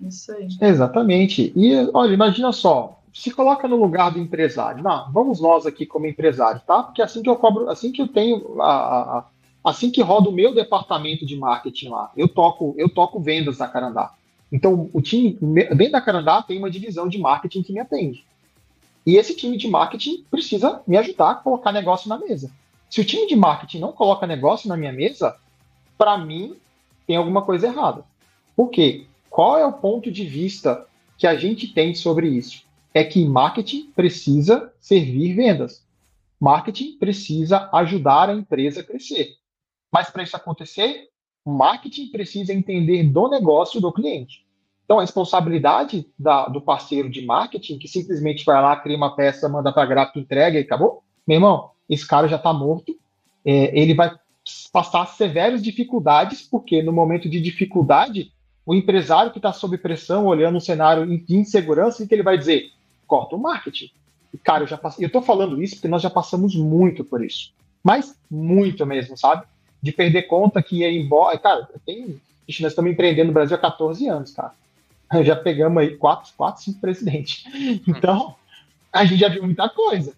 [0.00, 0.48] Isso aí.
[0.60, 1.52] Exatamente.
[1.54, 4.82] E, olha, imagina só, se coloca no lugar do empresário.
[4.82, 6.82] Não, vamos nós aqui como empresário, tá?
[6.82, 9.24] Porque assim que eu cobro, assim que eu tenho a, a,
[9.70, 13.68] assim que roda o meu departamento de marketing lá, eu toco, eu toco vendas da
[13.68, 14.12] Carandá.
[14.50, 18.24] Então, o time dentro da Carandá tem uma divisão de marketing que me atende.
[19.06, 22.50] E esse time de marketing precisa me ajudar a colocar negócio na mesa.
[22.90, 25.36] Se o time de marketing não coloca negócio na minha mesa,
[25.98, 26.56] para mim
[27.06, 28.04] tem alguma coisa errada.
[28.56, 29.06] Por quê?
[29.28, 30.86] Qual é o ponto de vista
[31.18, 32.64] que a gente tem sobre isso?
[32.92, 35.84] É que marketing precisa servir vendas.
[36.38, 39.36] Marketing precisa ajudar a empresa a crescer.
[39.92, 41.08] Mas para isso acontecer,
[41.44, 44.44] marketing precisa entender do negócio do cliente.
[44.84, 49.48] Então, a responsabilidade da, do parceiro de marketing, que simplesmente vai lá, cria uma peça,
[49.48, 51.02] manda para gráfica, entrega e acabou.
[51.26, 52.96] Meu irmão, esse cara já está morto.
[53.44, 54.14] É, ele vai
[54.72, 58.32] passar severas dificuldades, porque no momento de dificuldade,
[58.64, 62.38] o empresário que está sob pressão, olhando um cenário de insegurança, o que ele vai
[62.38, 62.70] dizer?
[63.06, 63.90] Corta o marketing.
[64.32, 67.24] E, cara, eu já passei, eu estou falando isso porque nós já passamos muito por
[67.24, 67.52] isso.
[67.82, 69.46] Mas muito mesmo, sabe?
[69.84, 71.38] de perder conta que ia embora.
[71.38, 72.18] Cara, tem.
[72.60, 74.52] Nós estamos empreendendo no Brasil há 14 anos, cara.
[75.22, 77.44] Já pegamos aí quatro, quatro, cinco presidentes.
[77.86, 78.34] Então,
[78.90, 80.14] a gente já viu muita coisa.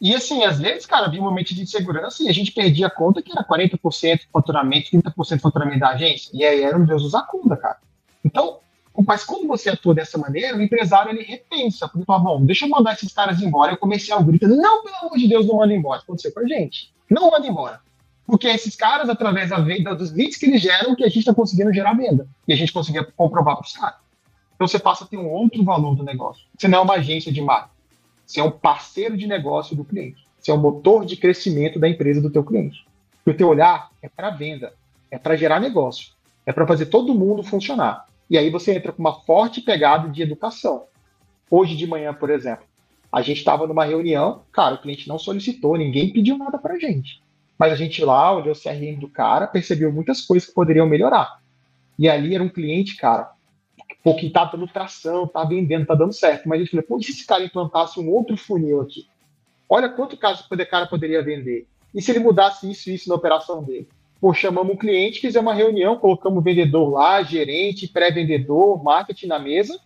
[0.00, 2.90] E assim, às vezes, cara, havia um momento de insegurança e a gente perdia a
[2.90, 6.30] conta que era 40% faturamento, 30% faturamento da agência.
[6.32, 7.78] E aí era um Deus usar conta, cara.
[8.24, 8.60] Então,
[9.06, 11.86] mas quando você atua dessa maneira, o empresário ele repensa.
[11.88, 13.72] Porque fala, bom, deixa eu mandar esses caras embora.
[13.72, 16.00] Eu comecei a gritar, não, pelo amor de Deus, não manda embora.
[16.00, 16.92] Aconteceu com a gente.
[17.08, 17.80] Não manda embora.
[18.26, 21.34] Porque esses caras, através da venda, dos leads que eles geram, que a gente está
[21.34, 22.26] conseguindo gerar venda.
[22.46, 23.98] E a gente conseguia comprovar para os caras.
[24.54, 26.44] Então você passa a ter um outro valor do negócio.
[26.56, 27.79] Você não é uma agência de marketing.
[28.30, 30.24] Você é um parceiro de negócio do cliente.
[30.38, 32.86] Você é um motor de crescimento da empresa do teu cliente.
[33.26, 34.72] E o teu olhar é para venda,
[35.10, 36.12] é para gerar negócio,
[36.46, 38.06] é para fazer todo mundo funcionar.
[38.30, 40.84] E aí você entra com uma forte pegada de educação.
[41.50, 42.64] Hoje de manhã, por exemplo,
[43.10, 47.20] a gente estava numa reunião, cara, o cliente não solicitou, ninguém pediu nada para gente.
[47.58, 51.40] Mas a gente lá olhou o CRM do cara, percebeu muitas coisas que poderiam melhorar.
[51.98, 53.32] E ali era um cliente, cara,
[54.02, 56.48] pô, que tá dando tração, tá vendendo, tá dando certo.
[56.48, 59.06] Mas a gente pô, e se esse cara implantasse um outro funil aqui?
[59.68, 61.66] Olha quanto caso o cara poderia vender.
[61.94, 63.88] E se ele mudasse isso e isso na operação dele?
[64.20, 69.38] Pô, chamamos um cliente, fizemos uma reunião, colocamos o vendedor lá, gerente, pré-vendedor, marketing na
[69.38, 69.80] mesa,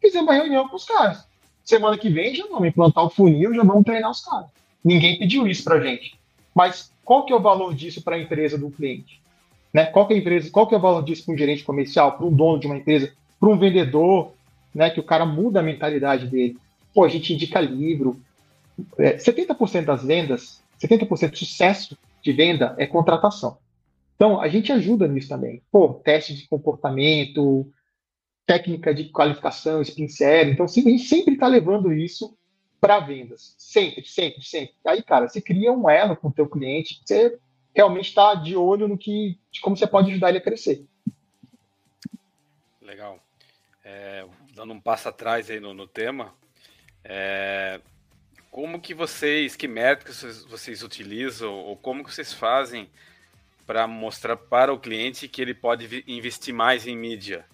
[0.00, 1.26] fizemos uma reunião com os caras.
[1.64, 4.48] Semana que vem já vamos implantar o funil, já vamos treinar os caras.
[4.84, 6.18] Ninguém pediu isso pra gente.
[6.54, 9.20] Mas qual que é o valor disso para a empresa do cliente?
[9.72, 9.86] Né?
[9.86, 12.12] Qual que é a empresa, qual que é o valor disso para um gerente comercial,
[12.12, 14.34] para um dono de uma empresa, para um vendedor,
[14.74, 14.90] né?
[14.90, 16.58] Que o cara muda a mentalidade dele.
[16.94, 18.20] Pô, a gente indica livro.
[18.98, 23.58] É, 70% das vendas, 70% de sucesso de venda é contratação.
[24.14, 25.62] Então, a gente ajuda nisso também.
[25.72, 27.66] Pô, teste de comportamento,
[28.46, 30.50] técnica de qualificação, spin série.
[30.50, 32.36] Então, a gente sempre está levando isso
[32.78, 33.54] para vendas.
[33.56, 34.74] Sempre, sempre, sempre.
[34.84, 37.38] Aí, cara, você cria um elo com o teu cliente, você
[37.74, 40.84] realmente está de olho no que, de como você pode ajudar ele a crescer.
[42.82, 43.18] Legal.
[43.92, 44.24] É,
[44.54, 46.32] dando um passo atrás aí no, no tema,
[47.02, 47.80] é,
[48.48, 52.88] como que vocês, que métricas vocês, vocês utilizam ou como que vocês fazem
[53.66, 57.44] para mostrar para o cliente que ele pode investir mais em mídia?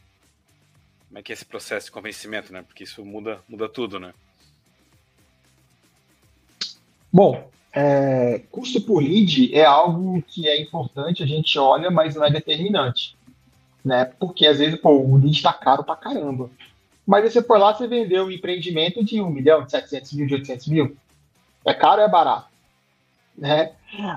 [1.08, 2.62] Como é que é esse processo de convencimento, né?
[2.62, 4.12] Porque isso muda, muda tudo, né?
[7.10, 12.26] Bom, é, custo por lead é algo que é importante, a gente olha, mas não
[12.26, 13.15] é determinante.
[13.86, 14.04] Né?
[14.18, 16.50] Porque às vezes pô, o lead está caro pra caramba.
[17.06, 20.34] Mas você por lá, você vendeu um empreendimento de 1 milhão, de 700 mil, de
[20.34, 20.96] 800 mil.
[21.64, 22.48] É caro ou é barato?
[23.38, 23.70] Né?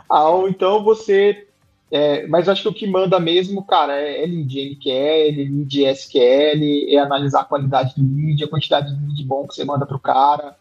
[0.10, 1.46] Ou então você.
[1.92, 6.90] É, mas acho que o que manda mesmo, cara, é, é lead MQL, lead SQL,
[6.90, 9.98] é analisar a qualidade do lead, a quantidade de lead bom que você manda para
[9.98, 10.56] o cara.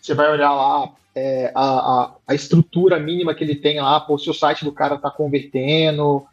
[0.00, 4.16] Você vai olhar lá, é, a, a, a, estrutura mínima que ele tem lá, pô,
[4.16, 6.26] se o site do cara está convertendo,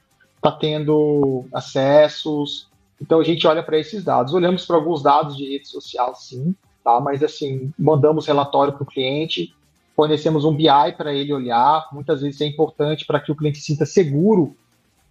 [0.46, 2.68] está tendo acessos.
[3.02, 4.34] Então a gente olha para esses dados.
[4.34, 7.00] Olhamos para alguns dados de rede social, sim, tá?
[7.00, 9.54] Mas assim, mandamos relatório para o cliente,
[9.96, 11.88] fornecemos um BI para ele olhar.
[11.92, 14.56] Muitas vezes é importante para que o cliente sinta seguro,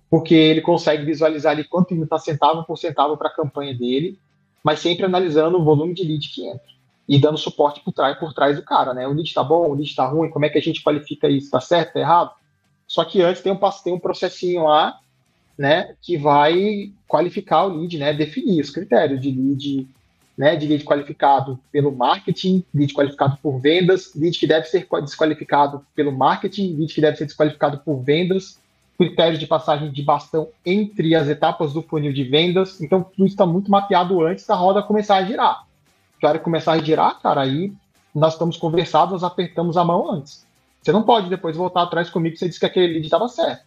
[0.09, 4.19] porque ele consegue visualizar ali quanto está centavo por centavo para a campanha dele,
[4.63, 6.75] mas sempre analisando o volume de lead que entra
[7.07, 9.07] e dando suporte por trás, por trás do cara, né?
[9.07, 11.47] O lead está bom, o lead está ruim, como é que a gente qualifica isso?
[11.47, 12.31] Está certo, está errado?
[12.87, 14.99] Só que antes tem um, tem um processinho lá,
[15.57, 19.89] né, que vai qualificar o lead, né, definir os critérios de lead,
[20.37, 25.85] né, de lead qualificado pelo marketing, lead qualificado por vendas, lead que deve ser desqualificado
[25.95, 28.59] pelo marketing, lead que deve ser desqualificado por vendas,
[28.97, 32.81] critérios de passagem de bastão entre as etapas do funil de vendas.
[32.81, 35.65] Então, tudo está muito mapeado antes da roda começar a girar
[36.29, 37.73] hora que começar a girar, cara, aí
[38.15, 40.47] nós estamos conversados, nós apertamos a mão antes.
[40.83, 43.65] Você não pode depois voltar atrás comigo e você disse que aquele lead estava certo.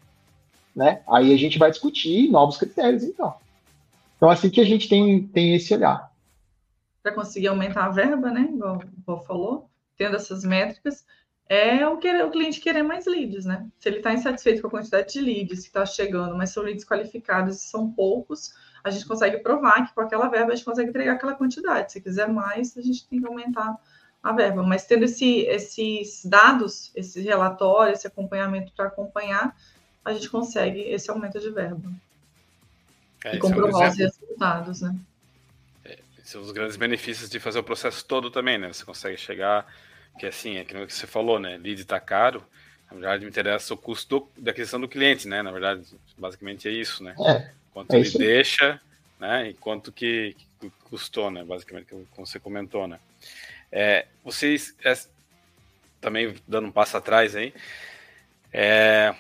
[0.78, 1.02] Né?
[1.10, 3.34] Aí a gente vai discutir novos critérios, então.
[4.16, 6.12] Então, assim que a gente tem, tem esse olhar.
[7.02, 8.48] Para conseguir aumentar a verba, né?
[8.54, 11.04] Igual o Paul falou, tendo essas métricas,
[11.50, 13.66] é o, querer, o cliente querer mais leads, né?
[13.80, 16.86] Se ele está insatisfeito com a quantidade de leads que está chegando, mas são leads
[16.86, 20.90] qualificados e são poucos, a gente consegue provar que com aquela verba a gente consegue
[20.90, 21.92] entregar aquela quantidade.
[21.92, 23.76] Se quiser mais, a gente tem que aumentar
[24.22, 24.62] a verba.
[24.62, 29.56] Mas tendo esse, esses dados, esse relatório, esse acompanhamento para acompanhar,
[30.08, 31.92] a gente consegue esse aumento de verba.
[33.26, 34.96] É, e comprovar é um os resultados, né?
[35.84, 38.72] É, são os grandes benefícios de fazer o processo todo também, né?
[38.72, 39.68] Você consegue chegar,
[40.18, 41.58] que assim, é que você falou, né?
[41.58, 42.42] Lead está caro,
[42.90, 45.42] na verdade me interessa o custo do, da aquisição do cliente, né?
[45.42, 45.84] Na verdade,
[46.18, 47.14] basicamente é isso, né?
[47.20, 47.52] É.
[47.74, 48.80] Quanto é ele deixa,
[49.20, 49.50] né?
[49.50, 51.44] E quanto que, que, custou, né?
[51.44, 52.98] Basicamente, como você comentou, né?
[53.70, 54.98] É, vocês, é,
[56.00, 57.54] também dando um passo atrás aí,
[58.54, 59.14] é,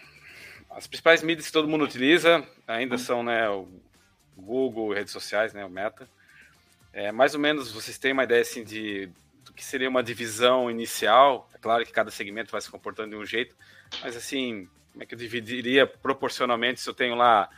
[0.77, 3.49] as principais mídias que todo mundo utiliza ainda são, né?
[3.49, 3.67] O
[4.37, 5.65] Google, redes sociais, né?
[5.65, 6.07] O Meta.
[6.93, 9.09] É, mais ou menos, vocês têm uma ideia, assim, de
[9.43, 11.49] do que seria uma divisão inicial?
[11.51, 13.55] É claro que cada segmento vai se comportando de um jeito,
[14.03, 17.49] mas assim, como é que eu dividiria proporcionalmente se eu tenho lá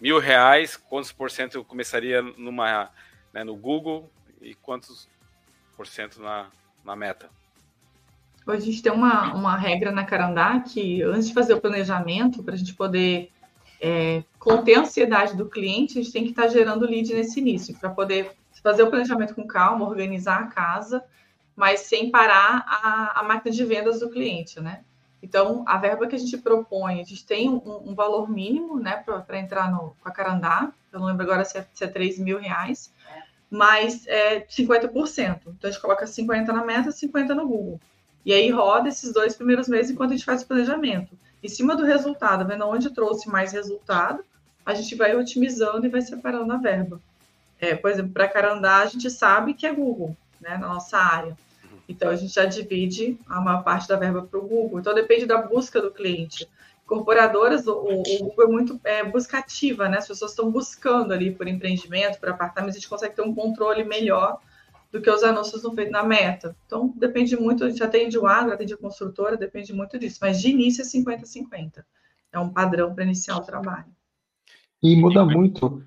[0.00, 2.90] mil reais, quantos por cento eu começaria numa,
[3.30, 5.06] né, no Google e quantos
[5.76, 6.50] por cento na,
[6.82, 7.28] na meta?
[8.48, 12.42] Hoje a gente tem uma, uma regra na Carandá que antes de fazer o planejamento,
[12.42, 13.30] para a gente poder
[13.78, 17.40] é, conter a ansiedade do cliente, a gente tem que estar tá gerando lead nesse
[17.40, 18.32] início, para poder
[18.62, 21.04] fazer o planejamento com calma, organizar a casa,
[21.54, 24.80] mas sem parar a, a máquina de vendas do cliente, né?
[25.22, 29.04] Então, a verba que a gente propõe, a gente tem um, um valor mínimo, né,
[29.04, 32.18] para entrar no, com a Carandá, eu não lembro agora se é, se é 3
[32.18, 32.94] mil reais,
[33.50, 35.40] mas é 50%.
[35.42, 37.78] Então, a gente coloca 50 na meta, 50 no Google.
[38.28, 41.18] E aí roda esses dois primeiros meses enquanto a gente faz o planejamento.
[41.42, 44.22] Em cima do resultado, vendo onde trouxe mais resultado,
[44.66, 47.00] a gente vai otimizando e vai separando a verba.
[47.58, 51.38] É, por exemplo, para Carandá, a gente sabe que é Google, né, na nossa área.
[51.88, 54.78] Então, a gente já divide a maior parte da verba para o Google.
[54.78, 56.46] Então, depende da busca do cliente.
[56.86, 59.96] Corporadoras, o, o Google é muito é, buscativa, né?
[59.96, 63.84] As pessoas estão buscando ali por empreendimento, por apartamento, a gente consegue ter um controle
[63.84, 64.38] melhor
[64.90, 66.56] do que os anúncios não feitos na meta.
[66.66, 70.18] Então, depende muito, a gente atende o agro, atende a construtora, depende muito disso.
[70.20, 71.84] Mas de início é 50-50.
[72.32, 73.86] É um padrão para iniciar o trabalho.
[74.82, 75.82] E muda muito,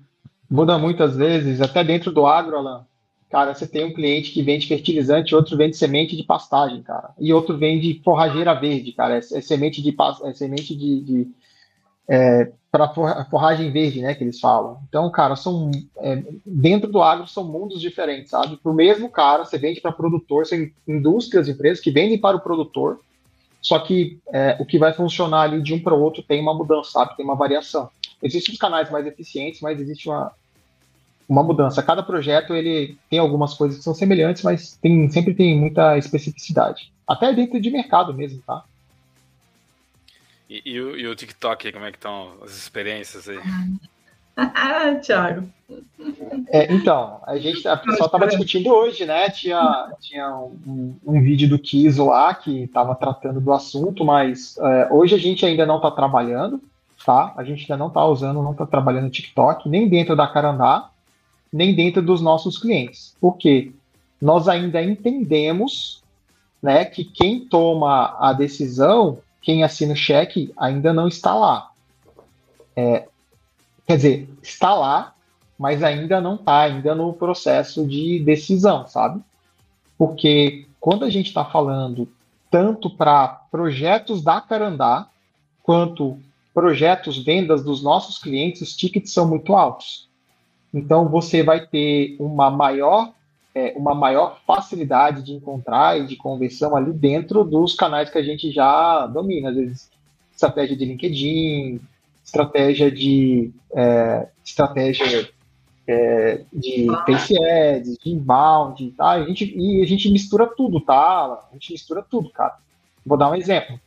[0.48, 2.86] muda muitas vezes, até dentro do agro, Alan.
[3.30, 7.14] Cara, você tem um cliente que vende fertilizante, outro vende semente de pastagem, cara.
[7.18, 9.14] E outro vende forrageira verde, cara.
[9.14, 11.28] É, é semente de, é semente de, de
[12.08, 12.88] é, para
[13.30, 14.78] forragem verde, né, que eles falam.
[14.88, 18.56] Então, cara, são é, dentro do agro são mundos diferentes, sabe?
[18.56, 22.40] Para o mesmo cara, você vende para produtor, são indústrias, empresas que vendem para o
[22.40, 23.00] produtor,
[23.60, 26.54] só que é, o que vai funcionar ali de um para o outro tem uma
[26.54, 27.16] mudança, sabe?
[27.16, 27.90] Tem uma variação.
[28.22, 30.32] Existem os canais mais eficientes, mas existe uma,
[31.28, 31.82] uma mudança.
[31.82, 36.90] Cada projeto ele tem algumas coisas que são semelhantes, mas tem, sempre tem muita especificidade.
[37.06, 38.64] Até dentro de mercado mesmo, tá?
[40.52, 43.38] E, e, o, e o TikTok, como é que estão as experiências aí?
[44.36, 45.48] Ah, Thiago.
[46.48, 49.30] É, então, a gente, a pessoa estava discutindo hoje, né?
[49.30, 54.88] Tinha, tinha um, um, vídeo do Kiso lá que estava tratando do assunto, mas é,
[54.92, 56.60] hoje a gente ainda não está trabalhando,
[57.02, 57.32] tá?
[57.34, 60.90] A gente ainda não está usando, não está trabalhando TikTok, nem dentro da Carandá,
[61.50, 63.16] nem dentro dos nossos clientes.
[63.18, 63.72] Por quê?
[64.20, 66.02] Nós ainda entendemos
[66.62, 71.70] né, que quem toma a decisão quem assina o cheque ainda não está lá.
[72.74, 73.08] É,
[73.86, 75.14] quer dizer, está lá,
[75.58, 79.20] mas ainda não está, ainda no processo de decisão, sabe?
[79.98, 82.08] Porque quando a gente está falando
[82.50, 85.08] tanto para projetos da Carandá,
[85.62, 86.18] quanto
[86.52, 90.08] projetos vendas dos nossos clientes, os tickets são muito altos.
[90.72, 93.12] Então você vai ter uma maior
[93.54, 98.22] é, uma maior facilidade de encontrar e de conversão ali dentro dos canais que a
[98.22, 99.50] gente já domina.
[99.50, 99.90] Às vezes,
[100.34, 101.80] estratégia de LinkedIn,
[102.24, 105.28] estratégia de é, estratégia
[105.86, 109.10] é, de Face Ads, de inbound, tá?
[109.10, 111.24] A gente, e a gente mistura tudo, tá?
[111.50, 112.56] A gente mistura tudo, cara.
[113.04, 113.78] Vou dar um exemplo.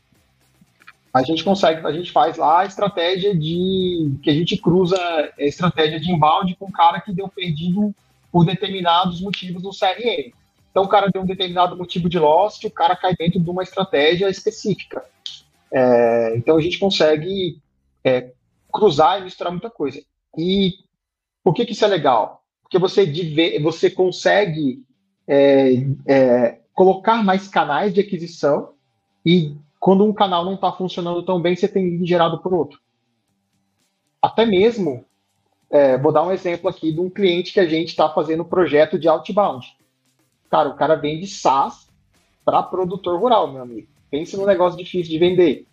[1.13, 5.43] A gente consegue, a gente faz lá a estratégia de que a gente cruza a
[5.43, 7.95] estratégia de inbound com um cara que deu perdido
[8.35, 10.33] por determinados motivos no CRM.
[10.69, 13.63] Então, o cara tem um determinado motivo de loss, o cara cai dentro de uma
[13.63, 15.05] estratégia específica.
[15.71, 17.61] É, então, a gente consegue
[18.03, 18.33] é,
[18.73, 20.03] cruzar e misturar muita coisa.
[20.37, 20.73] E
[21.41, 22.43] por que, que isso é legal?
[22.61, 23.09] Porque você,
[23.61, 24.83] você consegue
[25.25, 28.73] é, é, colocar mais canais de aquisição
[29.25, 32.81] e quando um canal não está funcionando tão bem, você tem gerado por outro.
[34.21, 35.05] Até mesmo
[35.75, 38.97] é, vou dar um exemplo aqui de um cliente que a gente está fazendo projeto
[38.97, 39.75] de outbound.
[40.49, 41.89] Cara, o cara vende SaaS
[42.45, 43.87] para produtor rural, meu amigo.
[44.09, 45.67] Pense num negócio difícil de vender.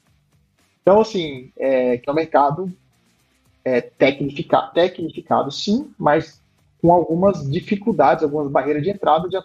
[0.80, 2.68] Então, assim, é, que é um mercado
[3.64, 6.42] é, tecnificado, tecnificado, sim, mas
[6.80, 9.38] com algumas dificuldades, algumas barreiras de entrada de,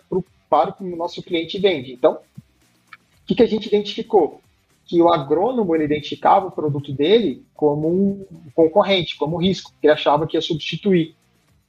[0.50, 1.94] para o que o nosso cliente vende.
[1.94, 4.42] Então, o que, que a gente identificou?
[4.88, 9.88] Que o agrônomo ele identificava o produto dele como um concorrente, como um risco, que
[9.88, 11.14] ele achava que ia substituir.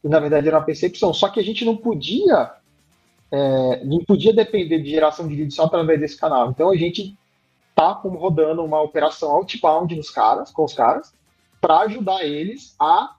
[0.03, 1.13] E, na verdade, era uma percepção.
[1.13, 2.53] Só que a gente não podia,
[3.31, 6.51] é, não podia depender de geração de leads só através desse canal.
[6.51, 7.17] Então, a gente
[7.71, 11.13] está rodando uma operação outbound nos caras, com os caras,
[11.61, 13.17] para ajudar eles a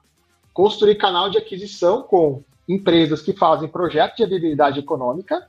[0.54, 5.46] construir canal de aquisição com empresas que fazem projetos de viabilidade econômica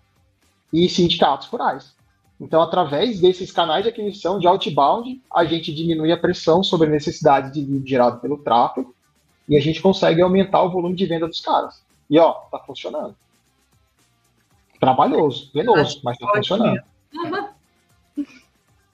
[0.73, 1.93] e sindicatos rurais.
[2.41, 6.89] Então, através desses canais de aquisição de outbound, a gente diminui a pressão sobre a
[6.89, 8.95] necessidade de lead gerado pelo tráfego
[9.47, 11.83] e a gente consegue aumentar o volume de venda dos caras.
[12.09, 13.15] E ó, tá funcionando.
[14.79, 16.81] Trabalhoso, penoso, mas tá funcionando.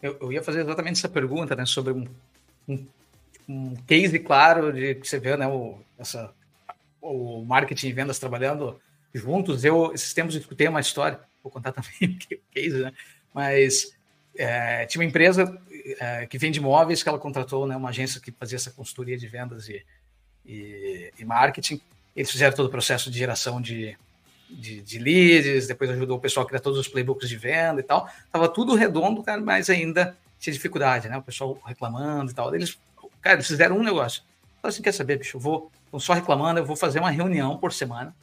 [0.02, 2.06] Eu, eu, ia fazer exatamente essa pergunta, né, sobre um,
[2.68, 2.86] um,
[3.48, 6.34] um case claro de que você vê, né, o, essa,
[7.02, 8.78] o marketing e vendas trabalhando
[9.14, 9.64] juntos.
[9.64, 12.92] Eu, esses tempos, escutei uma história, vou contar também o case, né,
[13.38, 13.96] mas
[14.36, 15.62] é, tinha uma empresa
[16.00, 19.28] é, que vende imóveis que ela contratou né, uma agência que fazia essa consultoria de
[19.28, 19.86] vendas e,
[20.44, 21.80] e, e marketing.
[22.16, 23.96] Eles fizeram todo o processo de geração de,
[24.50, 27.84] de, de, leads, depois ajudou o pessoal a criar todos os playbooks de venda e
[27.84, 28.10] tal.
[28.32, 31.16] Tava tudo redondo, cara, mas ainda tinha dificuldade, né?
[31.16, 32.56] O pessoal reclamando e tal.
[32.56, 32.76] Eles,
[33.22, 34.24] cara, eles fizeram um negócio.
[34.60, 37.56] Falaram assim, quer saber, bicho, eu vou, não só reclamando, eu vou fazer uma reunião
[37.56, 38.16] por semana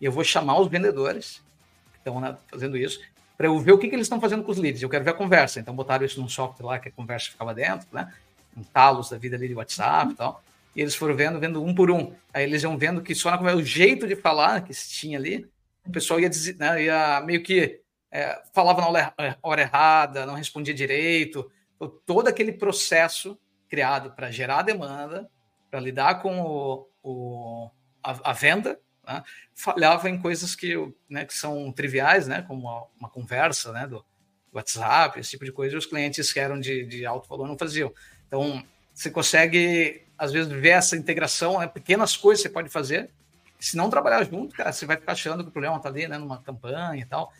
[0.00, 1.42] e eu vou chamar os vendedores
[1.90, 3.00] que estão né, fazendo isso
[3.36, 4.82] para eu ver o que, que eles estão fazendo com os leads.
[4.82, 5.60] Eu quero ver a conversa.
[5.60, 8.12] Então botaram isso num software lá que a conversa ficava dentro, né?
[8.56, 10.42] Um talos da vida ali de WhatsApp e tal.
[10.74, 12.12] E eles foram vendo, vendo um por um.
[12.32, 15.48] Aí eles iam vendo que só na, o jeito de falar que se tinha ali,
[15.86, 17.80] o pessoal ia, dizer, né, ia meio que
[18.10, 21.50] é, falava na hora, é, hora errada, não respondia direito.
[21.76, 25.28] Então, todo aquele processo criado para gerar demanda,
[25.70, 27.70] para lidar com o, o
[28.02, 29.22] a, a, venda, né,
[29.54, 30.74] falhava em coisas que,
[31.08, 34.04] né, que são triviais, né, como uma, conversa né, do
[34.52, 37.58] WhatsApp, esse tipo de coisa, e os clientes que eram de, de alto valor não
[37.58, 37.92] faziam.
[38.26, 43.10] Então, você consegue, às vezes, ver essa integração, né, pequenas coisas você pode fazer.
[43.58, 46.18] Se não trabalhar junto, cara, você vai ficar achando que o problema está ali, né,
[46.18, 47.32] numa campanha e tal.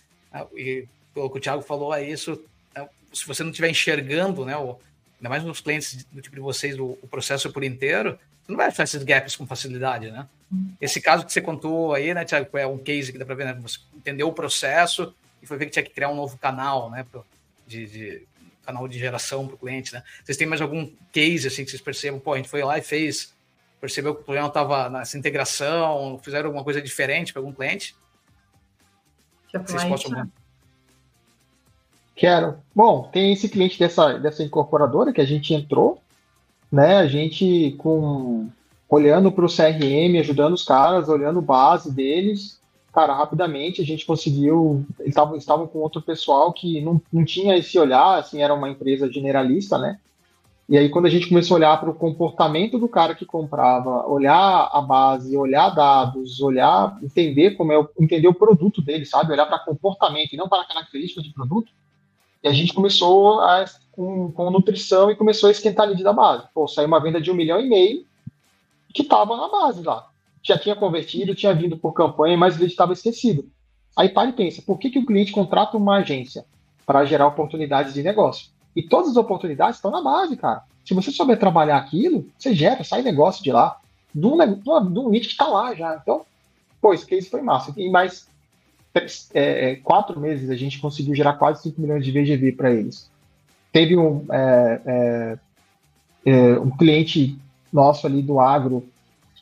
[0.55, 2.43] E pelo que o Thiago falou, é isso.
[2.75, 4.79] Né, se você não estiver enxergando, né, o,
[5.19, 8.57] ainda mais nos clientes do tipo de vocês, o, o processo por inteiro, você não
[8.57, 10.29] vai achar esses gaps com facilidade, né?
[10.81, 13.45] Esse caso que você contou aí, né, Thiago, é um case que dá para ver,
[13.47, 13.55] né?
[13.63, 17.05] Você entendeu o processo e foi ver que tinha que criar um novo canal, né,
[17.67, 18.29] de, de
[18.65, 20.03] canal de geração para o cliente, né?
[20.23, 22.21] Vocês têm mais algum case assim que vocês percebam?
[22.21, 23.35] Pô, a gente foi lá e fez,
[23.81, 27.97] percebeu que o problema estava nessa integração, fizeram alguma coisa diferente para algum cliente?
[29.53, 30.31] Vocês possam...
[32.15, 32.57] Quero.
[32.75, 35.99] Bom, tem esse cliente dessa, dessa incorporadora que a gente entrou,
[36.71, 36.97] né?
[36.97, 38.49] A gente com
[38.89, 42.61] olhando para o CRM, ajudando os caras, olhando base deles,
[42.93, 44.87] cara, rapidamente a gente conseguiu.
[45.01, 48.71] Eles estavam, estavam com outro pessoal que não, não tinha esse olhar, assim, era uma
[48.71, 49.99] empresa generalista, né?
[50.67, 54.07] E aí, quando a gente começou a olhar para o comportamento do cara que comprava,
[54.07, 59.33] olhar a base, olhar dados, olhar, entender como é o, entender o produto dele, sabe?
[59.33, 61.71] Olhar para comportamento e não para características de produto.
[62.45, 66.13] E a gente começou a, com, com nutrição e começou a esquentar a lead da
[66.13, 66.45] base.
[66.55, 68.07] Pô, saiu uma venda de um milhão e meio
[68.93, 70.09] que estava na base lá
[70.45, 73.49] já tinha convertido, tinha vindo por campanha, mas ele estava esquecido.
[73.97, 76.45] Aí para e pensa, por que, que o cliente contrata uma agência?
[76.85, 78.51] Para gerar oportunidades de negócio.
[78.77, 80.63] E todas as oportunidades estão na base, cara.
[80.85, 83.81] Se você souber trabalhar aquilo, você gera, sai negócio de lá,
[84.15, 85.99] de um nicho que está lá já.
[86.03, 86.27] Então,
[86.79, 87.73] pô, esse case foi massa.
[87.75, 88.29] E mais
[88.95, 93.11] é, é, quatro meses a gente conseguiu gerar quase 5 milhões de VGV para eles.
[93.73, 95.39] Teve um, é, é,
[96.27, 97.37] é, um cliente
[97.73, 98.87] nosso ali do agro,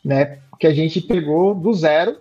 [0.03, 2.17] né, que a gente pegou do zero,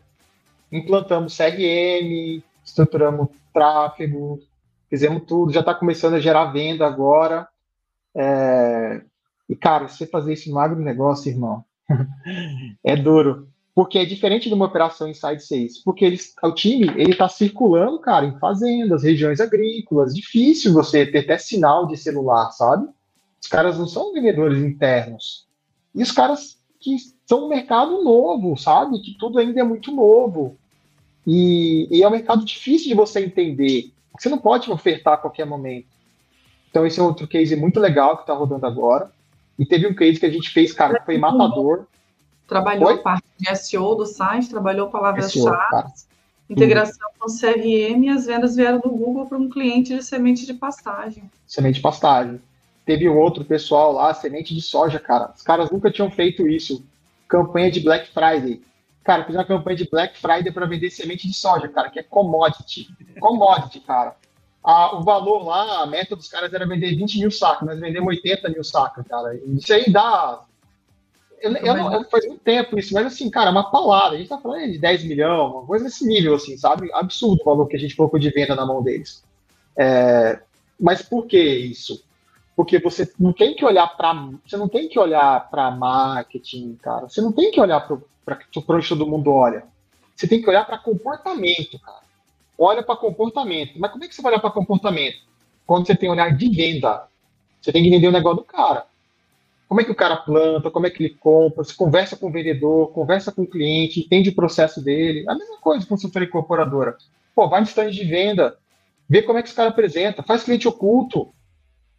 [0.72, 4.42] implantamos CRM, estruturamos tráfego,
[4.90, 7.48] fizemos tudo, já está começando a gerar venda agora.
[8.16, 9.02] É...
[9.48, 11.64] E, cara, você fazer isso no agronegócio, irmão,
[12.84, 13.48] é duro.
[13.74, 15.82] Porque é diferente de uma operação inside sales.
[15.84, 20.14] Porque eles, o time ele está circulando, cara, em fazendas, regiões agrícolas.
[20.14, 22.88] Difícil você ter até sinal de celular, sabe?
[23.42, 25.48] Os caras não são vendedores internos.
[25.96, 29.00] E os caras que são um mercado novo, sabe?
[29.00, 30.58] Que tudo ainda é muito novo.
[31.26, 33.92] E, e é um mercado difícil de você entender.
[34.20, 35.88] Você não pode ofertar a qualquer momento.
[36.70, 39.12] Então, esse é outro case muito legal que está rodando agora.
[39.60, 41.86] E teve um case que a gente fez, cara, que foi matador.
[42.52, 42.96] Trabalhou foi?
[42.96, 45.94] a parte de SEO do site, trabalhou palavras-chave,
[46.50, 50.54] integração com CRM e as vendas vieram do Google para um cliente de semente de
[50.54, 51.32] pastagem.
[51.48, 52.42] Semente de pastagem.
[52.86, 55.32] Teve um outro pessoal lá, semente de soja, cara.
[55.34, 56.84] Os caras nunca tinham feito isso
[57.26, 58.62] campanha de Black Friday.
[59.02, 62.04] Cara, fiz uma campanha de Black Friday para vender semente de soja, cara, que é
[62.04, 62.90] commodity.
[63.18, 64.14] Commodity, cara.
[64.62, 68.10] Ah, o valor lá, a meta dos caras era vender 20 mil sacos, nós vendemos
[68.10, 69.40] 80 mil sacos, cara.
[69.46, 70.42] Isso aí dá.
[71.42, 74.16] Eu, eu não, eu, faz muito tempo isso, mas assim, cara, uma palavra.
[74.16, 76.94] A gente tá falando de 10 milhões, uma coisa desse nível, assim, sabe?
[76.94, 79.24] Absurdo o valor que a gente colocou de venda na mão deles.
[79.76, 80.40] É,
[80.80, 82.04] mas por que isso?
[82.56, 84.14] Porque você não tem que olhar para
[84.46, 87.10] você não tem que olhar para marketing, cara.
[87.10, 87.98] Você não tem que olhar para
[88.70, 89.64] onde todo mundo olha.
[90.16, 92.02] Você tem que olhar para comportamento, cara.
[92.58, 93.80] Olha para comportamento.
[93.80, 95.18] Mas como é que você vai olhar para comportamento?
[95.66, 97.08] Quando você tem olhar de venda,
[97.60, 98.86] você tem que entender o negócio do cara.
[99.72, 102.30] Como é que o cara planta, como é que ele compra, você conversa com o
[102.30, 105.24] vendedor, conversa com o cliente, entende o processo dele.
[105.30, 106.98] A mesma coisa com consultoria incorporadora.
[107.34, 108.58] Pô, vai no stand de venda,
[109.08, 111.34] vê como é que esse cara apresenta, faz cliente oculto,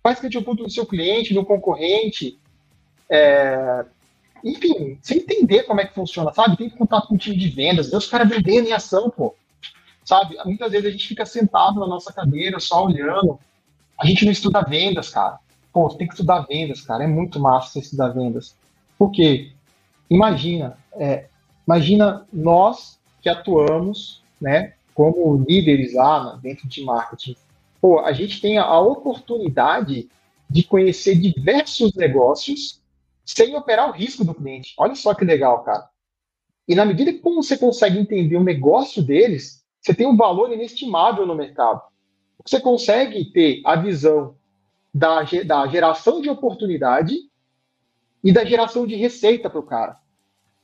[0.02, 2.38] faz cliente oculto do seu cliente, do concorrente.
[3.08, 3.86] É,
[4.44, 6.58] enfim, sem entender como é que funciona, sabe?
[6.58, 9.34] Tem contato com o time de vendas, ver os caras vendendo em ação, pô.
[10.04, 10.36] Sabe?
[10.44, 13.40] Muitas vezes a gente fica sentado na nossa cadeira, só olhando.
[13.98, 15.38] A gente não estuda vendas, cara.
[15.72, 17.04] Pô, tem que estudar vendas, cara.
[17.04, 18.56] É muito massa você estudar vendas.
[18.98, 19.52] Por quê?
[20.10, 21.26] Imagina, é,
[21.66, 27.36] imagina nós que atuamos, né, como líderes lá dentro de marketing,
[27.80, 30.08] pô, a gente tem a oportunidade
[30.50, 32.82] de conhecer diversos negócios
[33.24, 34.74] sem operar o risco do cliente.
[34.76, 35.88] Olha só que legal, cara.
[36.68, 41.26] E na medida que você consegue entender o negócio deles, você tem um valor inestimável
[41.26, 41.80] no mercado.
[42.44, 44.36] Você consegue ter a visão
[44.92, 47.14] da, da geração de oportunidade
[48.22, 49.96] e da geração de receita para o cara.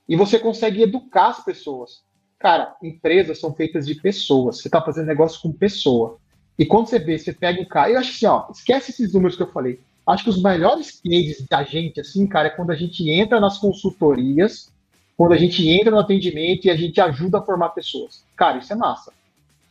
[0.09, 2.03] E você consegue educar as pessoas.
[2.39, 4.59] Cara, empresas são feitas de pessoas.
[4.59, 6.19] Você está fazendo negócio com pessoa.
[6.59, 7.91] E quando você vê, você pega um cara.
[7.91, 9.81] Eu acho assim, ó, esquece esses números que eu falei.
[10.07, 13.59] Acho que os melhores cases da gente, assim, cara, é quando a gente entra nas
[13.59, 14.73] consultorias,
[15.17, 18.25] quando a gente entra no atendimento e a gente ajuda a formar pessoas.
[18.35, 19.13] Cara, isso é massa.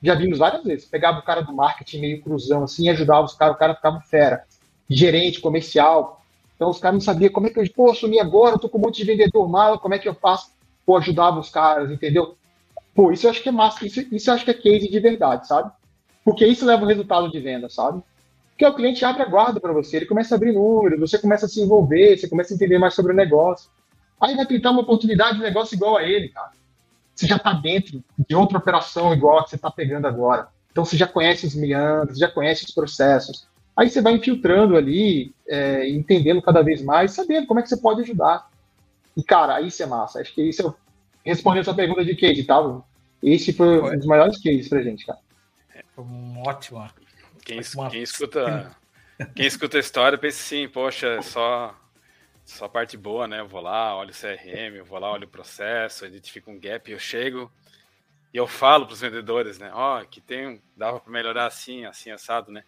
[0.01, 0.85] Já vimos várias vezes.
[0.85, 4.43] Pegava o cara do marketing meio cruzão, assim, ajudava os caras, o cara ficava fera.
[4.89, 6.21] Gerente, comercial.
[6.55, 8.77] Então os caras não sabiam como é que eu, pô, assumi agora, eu tô com
[8.77, 10.51] um monte de vendedor mal, como é que eu faço?
[10.85, 12.35] Pô, ajudava os caras, entendeu?
[12.95, 14.99] Pô, isso eu acho que é massa, isso, isso eu acho que é case de
[14.99, 15.71] verdade, sabe?
[16.25, 18.01] Porque isso leva o resultado de venda, sabe?
[18.49, 21.45] Porque o cliente abre a guarda para você, ele começa a abrir números, você começa
[21.45, 23.69] a se envolver, você começa a entender mais sobre o negócio.
[24.19, 26.51] Aí vai pintar uma oportunidade de negócio igual a ele, cara.
[27.17, 30.49] Você já está dentro de outra operação igual a que você está pegando agora.
[30.71, 33.47] Então você já conhece os meandros, já conhece os processos.
[33.75, 37.77] Aí você vai infiltrando ali, é, entendendo cada vez mais, sabendo como é que você
[37.77, 38.47] pode ajudar.
[39.15, 40.21] E, cara, isso é massa.
[40.21, 40.75] Acho que isso eu
[41.25, 42.55] respondendo essa pergunta de case, tá?
[43.21, 45.19] Esse foi um dos maiores cases pra gente, cara.
[45.73, 46.87] É, foi um ótimo.
[47.43, 47.59] Quem,
[47.89, 48.71] quem, escuta,
[49.35, 51.75] quem escuta a história pensa assim, poxa, só
[52.47, 53.41] só parte boa, né?
[53.41, 56.89] Eu vou lá, olho o CRM, eu vou lá, olho o processo, identifico um gap,
[56.89, 57.51] eu chego
[58.33, 59.69] e eu falo para os vendedores, né?
[59.73, 62.63] Ó, oh, que tem, dava para melhorar assim, assim, assado, né?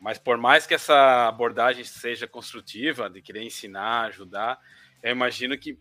[0.00, 4.60] Mas por mais que essa abordagem seja construtiva, de querer ensinar, ajudar,
[5.02, 5.76] eu imagino que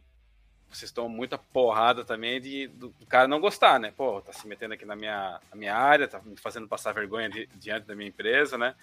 [0.67, 3.93] vocês estão muita porrada também de, do, cara não gostar, né?
[3.95, 7.29] Pô, tá se metendo aqui na minha, na minha área, tá me fazendo passar vergonha
[7.29, 8.73] di, diante da minha empresa, né?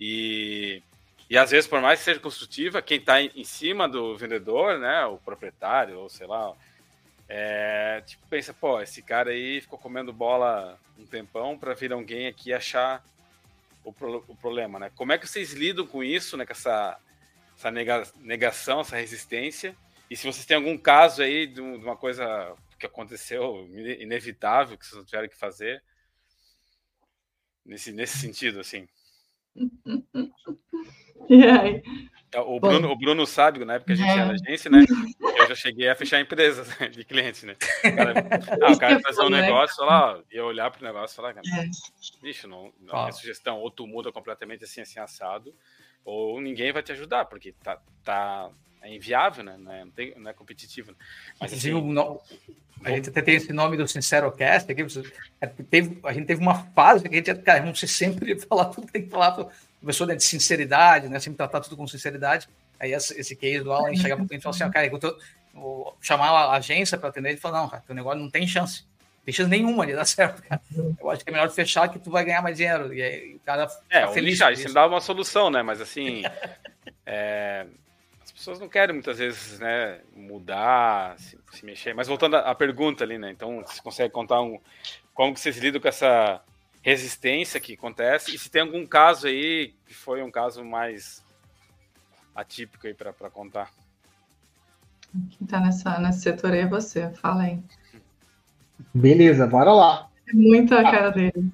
[0.00, 0.82] E
[1.32, 5.06] e às vezes, por mais que seja construtiva, quem está em cima do vendedor, né,
[5.06, 6.54] o proprietário, ou sei lá,
[7.26, 12.26] é, tipo, pensa, pô, esse cara aí ficou comendo bola um tempão para vir alguém
[12.26, 13.02] aqui achar
[13.82, 14.92] o, pro, o, problema, né?
[14.94, 17.00] Como é que vocês lidam com isso, né, com essa,
[17.56, 17.70] essa
[18.20, 19.74] negação, essa resistência?
[20.10, 25.02] E se vocês têm algum caso aí de uma coisa que aconteceu inevitável, que vocês
[25.06, 25.82] tiveram que fazer,
[27.64, 28.86] nesse, nesse sentido, assim.
[31.30, 31.82] E aí?
[32.32, 34.22] É, o Bruno, o Bruno sabe, na época que a gente é.
[34.22, 34.84] era agência, né?
[35.20, 37.54] Eu já cheguei a fechar empresas né, de clientes, né?
[37.84, 38.14] O cara,
[38.62, 39.42] ah, o cara fazer um né?
[39.42, 41.42] negócio, lá, ia olhar para o negócio e falar, é.
[42.22, 45.54] bicho, não, não é sugestão, ou tu muda completamente assim, assim, assado,
[46.06, 48.50] ou ninguém vai te ajudar, porque tá, tá
[48.80, 49.56] é inviável, né?
[49.58, 50.90] Não é, não, tem, não é competitivo.
[50.90, 50.96] Né?
[51.38, 52.20] Mas assim, no,
[52.82, 54.84] a gente até tem esse nome do Sincero Cast aqui.
[55.40, 58.86] É, teve, a gente teve uma fase que a gente, cara, vamos sempre falar tudo
[58.86, 59.32] que tem que falar
[59.86, 61.18] pessoa né, de sinceridade, né?
[61.18, 62.48] Sempre tratar tudo com sinceridade.
[62.78, 64.98] Aí esse, esse case do Alan chegar para o cliente e falar assim, cara, eu
[64.98, 65.16] tô,
[65.54, 68.84] vou chamar a agência para atender, ele fala, não, cara, teu negócio não tem chance.
[69.18, 70.60] Não tem chance nenhuma de dar certo, cara.
[71.00, 72.92] Eu acho que é melhor fechar que tu vai ganhar mais dinheiro.
[72.92, 74.32] E aí o cara É, o feliz.
[74.32, 75.62] Lixar, isso dá uma solução, né?
[75.62, 76.22] Mas assim,
[77.06, 77.66] é,
[78.22, 81.94] as pessoas não querem muitas vezes, né, mudar, se, se mexer.
[81.94, 83.30] Mas voltando à pergunta ali, né?
[83.30, 84.58] Então, você consegue contar um,
[85.14, 86.40] como que vocês lidam com essa
[86.82, 88.34] resistência que acontece.
[88.34, 91.24] E se tem algum caso aí que foi um caso mais
[92.34, 93.70] atípico aí para contar.
[95.12, 97.60] Quem está nessa, nesse setor aí é você, fala aí.
[98.92, 100.08] Beleza, bora lá.
[100.26, 101.52] É muita a cara dele.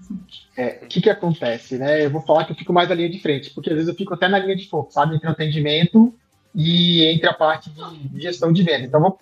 [0.56, 2.04] É, o que que acontece, né?
[2.04, 3.94] Eu vou falar que eu fico mais na linha de frente, porque às vezes eu
[3.94, 5.16] fico até na linha de fogo, sabe?
[5.16, 6.14] Entre o atendimento
[6.54, 8.86] e entre a parte de gestão de venda.
[8.86, 9.18] Então, vou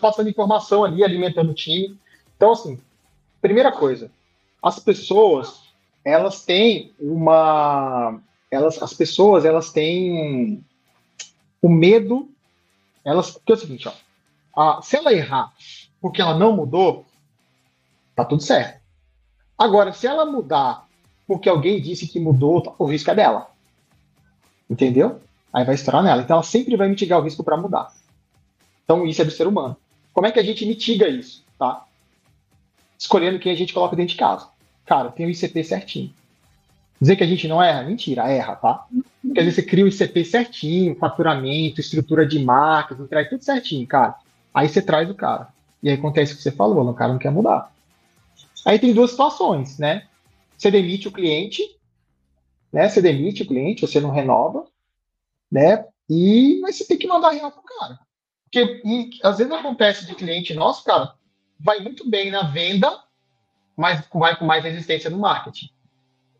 [0.00, 1.96] passando informação ali, alimentando o time.
[2.36, 2.80] Então, assim,
[3.40, 4.10] primeira coisa,
[4.62, 5.62] as pessoas
[6.04, 10.64] elas têm uma elas as pessoas elas têm
[11.60, 12.28] o medo
[13.04, 13.92] elas porque é o seguinte ó
[14.60, 15.52] a, se ela errar
[16.00, 17.06] porque ela não mudou
[18.14, 18.80] tá tudo certo.
[19.56, 20.86] Agora se ela mudar
[21.26, 23.50] porque alguém disse que mudou tá, o risco é dela.
[24.68, 25.20] Entendeu?
[25.52, 26.22] Aí vai estourar nela.
[26.22, 27.92] Então ela sempre vai mitigar o risco para mudar.
[28.84, 29.76] Então isso é do ser humano.
[30.12, 31.84] Como é que a gente mitiga isso tá
[32.98, 34.48] escolhendo quem a gente coloca dentro de casa.
[34.84, 36.12] Cara, tem o ICP certinho.
[37.00, 37.84] Dizer que a gente não erra?
[37.84, 38.86] Mentira, erra, tá?
[39.22, 43.86] Porque às vezes você cria o ICP certinho, faturamento, estrutura de marcas, traz tudo certinho,
[43.86, 44.16] cara.
[44.52, 45.48] Aí você traz o cara.
[45.80, 47.72] E aí acontece o que você falou, o cara não quer mudar.
[48.66, 50.06] Aí tem duas situações, né?
[50.56, 51.62] Você demite o cliente,
[52.72, 52.88] né?
[52.88, 54.66] Você demite o cliente, você não renova,
[55.50, 55.84] né?
[56.10, 58.00] E mas você tem que mandar real pro cara.
[58.44, 61.14] Porque e, às vezes acontece de cliente nosso, cara,
[61.58, 62.90] vai muito bem na venda,
[63.76, 65.70] mas vai com mais resistência no marketing.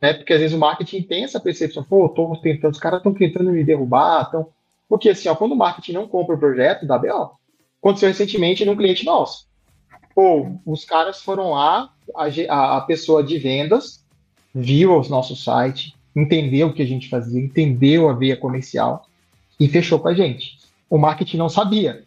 [0.01, 0.13] Né?
[0.13, 3.51] Porque às vezes o marketing tem essa percepção, pô, tô tentando, os caras estão tentando
[3.51, 4.49] me derrubar, então.
[4.89, 7.33] Porque assim, ó, quando o marketing não compra o projeto da BO,
[7.81, 9.47] aconteceu recentemente num cliente nosso.
[10.15, 14.05] Pô, os caras foram lá, a, a pessoa de vendas
[14.55, 19.07] viu o nosso site, entendeu o que a gente fazia, entendeu a veia comercial
[19.61, 20.59] e fechou com a gente.
[20.89, 22.05] O marketing não sabia.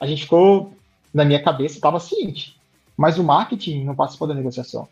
[0.00, 0.72] A gente ficou,
[1.16, 2.60] na minha cabeça, estava ciente.
[2.94, 4.86] Mas o marketing não participou da negociação.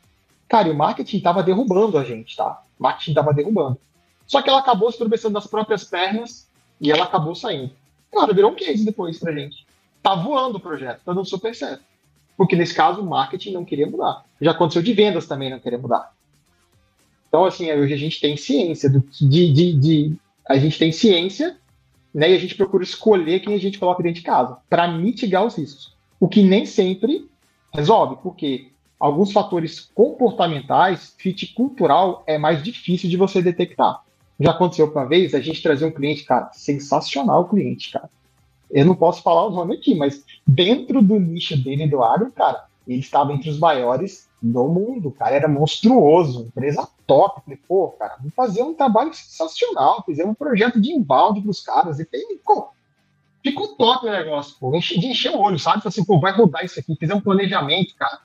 [0.48, 2.62] Cara, e o marketing estava derrubando a gente, tá?
[2.78, 3.78] O marketing estava derrubando.
[4.26, 6.48] Só que ela acabou se tropeçando das próprias pernas
[6.80, 7.72] e ela acabou saindo.
[8.10, 9.66] Cara, virou um case depois pra gente.
[10.02, 11.84] Tá voando o projeto, tá dando super certo.
[12.38, 14.24] Porque nesse caso o marketing não queria mudar.
[14.40, 16.10] Já aconteceu de vendas também não querer mudar.
[17.28, 20.16] Então, assim, hoje a gente tem ciência do, de, de, de
[20.48, 21.58] a gente tem ciência,
[22.14, 22.30] né?
[22.30, 25.56] E a gente procura escolher quem a gente coloca dentro de casa para mitigar os
[25.56, 25.94] riscos.
[26.18, 27.28] O que nem sempre
[27.72, 34.02] resolve, porque alguns fatores comportamentais, fit cultural, é mais difícil de você detectar.
[34.38, 38.10] Já aconteceu uma vez, a gente trazer um cliente, cara, sensacional o cliente, cara.
[38.70, 42.00] Eu não posso falar o nome aqui, mas dentro do nicho dele do
[42.34, 47.40] cara, ele estava entre os maiores do mundo, cara, era monstruoso, empresa top.
[47.42, 51.60] Falei, pô, cara, vamos fazer um trabalho sensacional, fizemos um projeto de embalde para os
[51.60, 52.68] caras, e tem, pô,
[53.44, 55.82] ficou top o negócio, pô, de encher o olho, sabe?
[55.82, 58.18] Falei assim, pô, vai rodar isso aqui, fizemos um planejamento, cara.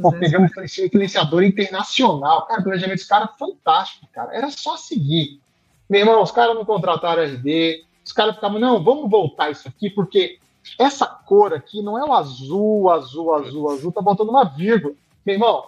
[0.00, 5.40] Pô, pegamos um influenciador internacional, cara, o planejamento dos caras fantástico, cara, era só seguir.
[5.88, 9.90] Meu irmão, os caras não contrataram RD, os caras ficavam, não, vamos voltar isso aqui,
[9.90, 10.38] porque
[10.78, 14.94] essa cor aqui não é o azul, azul, azul, azul, tá faltando uma vírgula.
[15.26, 15.64] Meu irmão,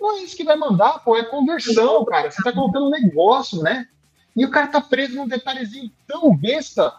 [0.00, 2.30] não é isso que vai mandar, pô, é conversão, cara.
[2.30, 3.88] Você tá colocando um negócio, né?
[4.36, 6.94] E o cara tá preso num detalhezinho tão besta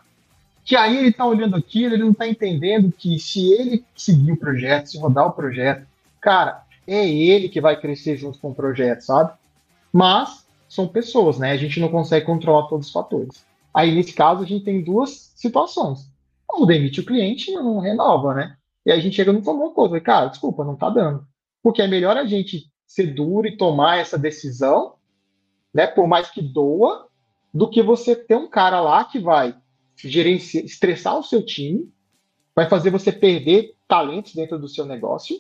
[0.66, 4.38] que aí ele tá olhando aquilo, ele não tá entendendo que se ele seguir o
[4.38, 5.86] projeto, se rodar o projeto,
[6.20, 9.32] cara, é ele que vai crescer junto com o projeto, sabe?
[9.93, 11.51] Mas são pessoas, né?
[11.51, 13.45] A gente não consegue controlar todos os fatores.
[13.72, 16.09] Aí, nesse caso, a gente tem duas situações.
[16.49, 18.57] Ou demite o cliente não renova, né?
[18.84, 21.28] E aí a gente chega no comum coisa, cara, desculpa, não tá dando.
[21.61, 24.95] Porque é melhor a gente ser duro e tomar essa decisão,
[25.72, 25.86] né?
[25.86, 27.07] Por mais que doa,
[27.53, 29.55] do que você ter um cara lá que vai
[29.98, 31.91] gerenciar, estressar o seu time,
[32.56, 35.39] vai fazer você perder talentos dentro do seu negócio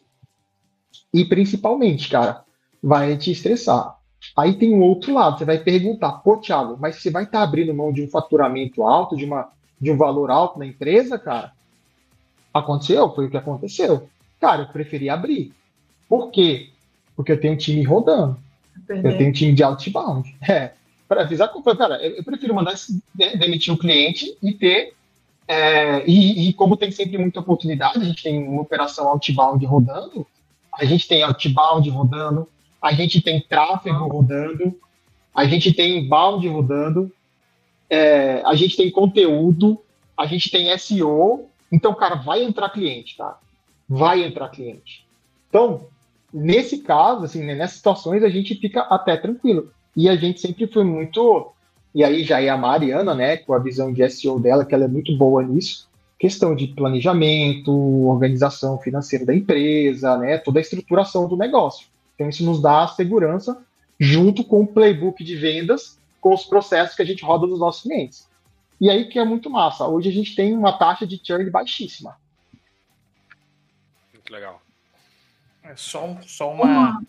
[1.13, 2.43] e principalmente, cara,
[2.81, 3.97] vai te estressar.
[4.35, 7.43] Aí tem um outro lado, você vai perguntar, pô, Thiago, mas você vai estar tá
[7.43, 9.49] abrindo mão de um faturamento alto, de, uma,
[9.79, 11.53] de um valor alto na empresa, cara?
[12.53, 13.13] Aconteceu?
[13.13, 14.09] Foi o que aconteceu.
[14.39, 15.53] Cara, eu preferi abrir.
[16.07, 16.69] Por quê?
[17.15, 18.37] Porque eu tenho um time rodando.
[18.89, 20.35] Eu tenho um time de outbound.
[20.47, 20.73] É.
[21.07, 22.75] Para avisar, cara, eu prefiro mandar
[23.37, 24.93] demitir o cliente e ter.
[25.47, 30.25] É, e, e, como tem sempre muita oportunidade, a gente tem uma operação outbound rodando,
[30.73, 32.49] a gente tem outbound rodando,
[32.81, 34.75] a gente tem tráfego rodando,
[35.33, 37.11] a gente tem inbound rodando,
[37.89, 39.79] é, a gente tem conteúdo,
[40.17, 41.49] a gente tem SEO.
[41.71, 43.37] Então, cara, vai entrar cliente, tá?
[43.87, 45.05] Vai entrar cliente.
[45.49, 45.87] Então,
[46.33, 49.71] nesse caso, assim, né, nessas situações, a gente fica até tranquilo.
[49.95, 51.51] E a gente sempre foi muito.
[51.93, 54.85] E aí já é a Mariana, né, com a visão de SEO dela, que ela
[54.85, 55.89] é muito boa nisso.
[56.19, 57.71] Questão de planejamento,
[58.07, 61.87] organização financeira da empresa, né, toda a estruturação do negócio.
[62.15, 63.61] Então, isso nos dá segurança
[63.99, 67.83] junto com o playbook de vendas, com os processos que a gente roda dos nossos
[67.83, 68.27] clientes.
[68.79, 69.87] E aí que é muito massa.
[69.87, 72.17] Hoje a gente tem uma taxa de churn baixíssima.
[74.13, 74.61] Muito legal.
[75.63, 76.65] É só, só uma.
[76.65, 77.03] uma...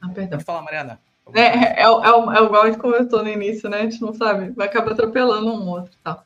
[0.00, 0.38] Ah, perdão.
[0.38, 1.00] Pode falar, Mariana.
[1.34, 3.80] É, é, é, é, é igual a gente comentou no início, né?
[3.80, 6.24] A gente não sabe, vai acabar atropelando um outro tal.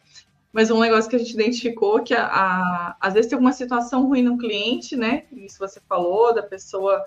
[0.53, 4.07] Mas um negócio que a gente identificou que a, a, às vezes tem alguma situação
[4.07, 5.25] ruim no cliente, né?
[5.33, 7.05] Isso você falou, da pessoa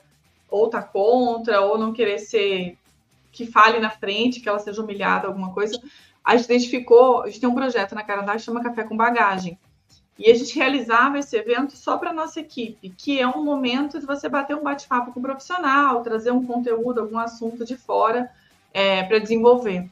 [0.50, 2.78] ou tá contra, ou não querer ser
[3.32, 5.80] que fale na frente, que ela seja humilhada, alguma coisa.
[6.24, 9.60] A gente identificou, a gente tem um projeto na Canadá que chama Café com Bagagem.
[10.18, 14.06] E a gente realizava esse evento só para nossa equipe, que é um momento de
[14.06, 18.32] você bater um bate-papo com o profissional, trazer um conteúdo, algum assunto de fora
[18.74, 19.90] é, para desenvolver.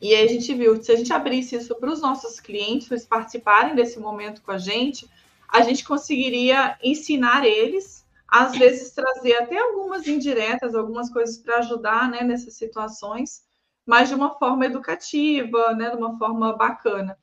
[0.00, 2.88] E aí a gente viu que se a gente abrisse isso para os nossos clientes,
[2.88, 5.10] eles participarem desse momento com a gente,
[5.48, 12.10] a gente conseguiria ensinar eles às vezes trazer até algumas indiretas, algumas coisas para ajudar
[12.10, 13.42] né, nessas situações,
[13.86, 17.18] mas de uma forma educativa, né, de uma forma bacana.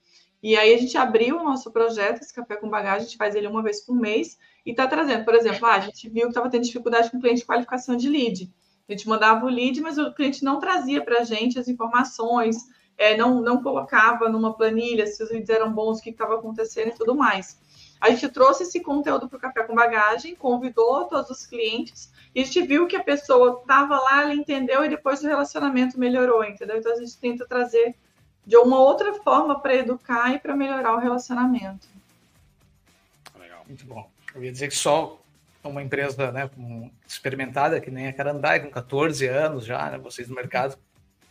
[0.45, 3.33] E aí a gente abriu o nosso projeto, esse Café com Bagagem, a gente faz
[3.33, 6.27] ele uma vez por mês, e está trazendo, por exemplo, ah, a gente viu que
[6.27, 8.53] estava tendo dificuldade com o cliente de qualificação de lead.
[8.87, 12.57] A gente mandava o lead, mas o cliente não trazia para a gente as informações,
[12.95, 16.89] é, não, não colocava numa planilha se os leads eram bons, o que estava acontecendo
[16.89, 17.59] e tudo mais.
[17.99, 22.41] A gente trouxe esse conteúdo para o Café com Bagagem, convidou todos os clientes e
[22.41, 26.43] a gente viu que a pessoa estava lá, ela entendeu e depois o relacionamento melhorou,
[26.43, 26.77] entendeu?
[26.77, 27.95] Então a gente tenta trazer
[28.45, 31.87] de uma outra forma para educar e para melhorar o relacionamento.
[33.39, 33.63] Legal.
[33.67, 34.09] Muito bom.
[34.33, 35.19] Eu ia dizer que só
[35.63, 36.49] uma empresa né,
[37.07, 40.77] experimentada, que nem a Carandai, com 14 anos já, né, vocês no mercado,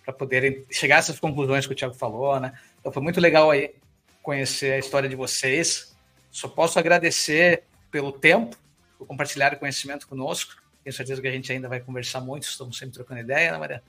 [0.05, 2.53] para poderem chegar a essas conclusões que o Thiago falou, né?
[2.81, 3.75] Então foi muito legal aí
[4.23, 5.97] conhecer a história de vocês.
[6.31, 8.57] Só posso agradecer pelo tempo,
[8.99, 10.63] por compartilhar o conhecimento conosco.
[10.83, 13.83] Tenho certeza que a gente ainda vai conversar muito, estamos sempre trocando ideia, né, Mariana?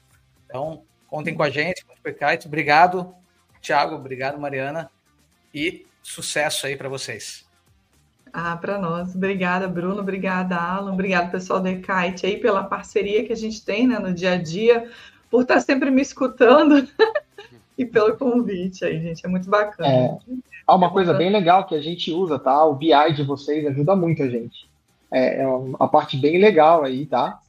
[0.46, 2.48] Então, contem com a gente, com o Pecate.
[2.48, 3.14] Obrigado,
[3.62, 4.90] Thiago, obrigado, Mariana,
[5.54, 7.46] e sucesso aí para vocês.
[8.32, 9.16] Ah, para nós.
[9.16, 10.02] Obrigada, Bruno.
[10.02, 10.92] Obrigada, Alan.
[10.92, 14.38] Obrigado, pessoal da Ekite aí pela parceria que a gente tem né, no dia a
[14.38, 14.90] dia,
[15.32, 16.86] por estar sempre me escutando
[17.78, 19.26] e pelo convite aí, gente.
[19.26, 19.88] É muito bacana.
[19.88, 20.18] É,
[20.68, 22.66] ah, uma coisa bem legal que a gente usa, tá?
[22.66, 24.70] O BI de vocês ajuda muito a gente.
[25.10, 27.40] É, é uma parte bem legal aí, tá?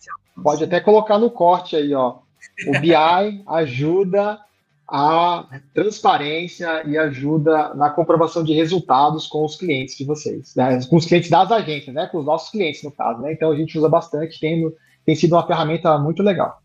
[0.41, 2.19] Pode até colocar no corte aí, ó.
[2.67, 4.41] O BI ajuda
[4.89, 5.45] a
[5.75, 10.79] transparência e ajuda na comprovação de resultados com os clientes de vocês, né?
[10.89, 12.07] com os clientes das agências, né?
[12.07, 13.21] com os nossos clientes, no caso.
[13.21, 13.33] Né?
[13.33, 14.73] Então, a gente usa bastante, tem,
[15.05, 16.63] tem sido uma ferramenta muito legal.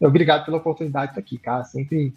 [0.00, 1.62] Obrigado pela oportunidade de estar aqui, cara.
[1.62, 2.12] Sempre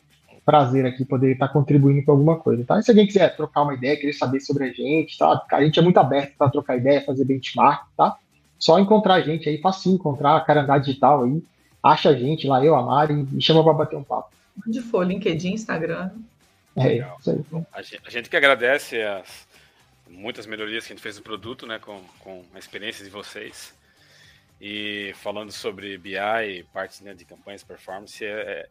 [0.46, 2.80] prazer aqui poder estar contribuindo com alguma coisa, tá?
[2.80, 5.42] E se alguém quiser trocar uma ideia, querer saber sobre a gente, tá?
[5.52, 8.18] A gente é muito aberto para trocar ideia, fazer benchmark, tá?
[8.60, 11.44] Só encontrar a gente aí, facinho encontrar a Carandá Digital aí,
[11.84, 14.32] acha a gente lá, eu, a Mari, e chama para bater um papo.
[14.66, 16.12] Onde for, LinkedIn, Instagram.
[16.76, 17.66] É, isso aí.
[17.72, 19.48] A gente, a gente que agradece as
[20.08, 23.76] muitas melhorias que a gente fez no produto, né, com, com a experiência de vocês.
[24.62, 28.70] E falando sobre BI, partes né, de campanhas performance, é,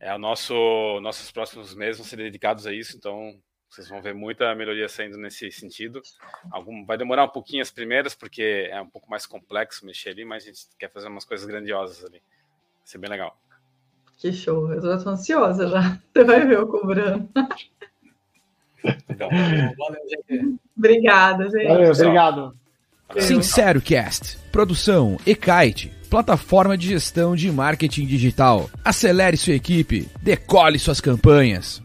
[0.00, 3.38] é, é o nosso nossos próximos meses vão ser dedicados a isso, então
[3.68, 6.00] vocês vão ver muita melhoria saindo nesse sentido.
[6.50, 10.24] Algum, vai demorar um pouquinho as primeiras, porque é um pouco mais complexo mexer ali,
[10.24, 12.22] mas a gente quer fazer umas coisas grandiosas ali.
[12.88, 13.36] Vai ser bem legal.
[14.16, 16.00] Que show, eu já tô ansiosa já.
[16.10, 17.28] Você vai ver eu cobrando.
[19.10, 20.58] Então, valeu, gente.
[20.74, 21.68] Obrigada, gente.
[21.68, 22.56] Valeu, obrigado.
[23.18, 28.70] Sincero Cast, produção e-kite, plataforma de gestão de marketing digital.
[28.82, 31.82] Acelere sua equipe, decole suas campanhas.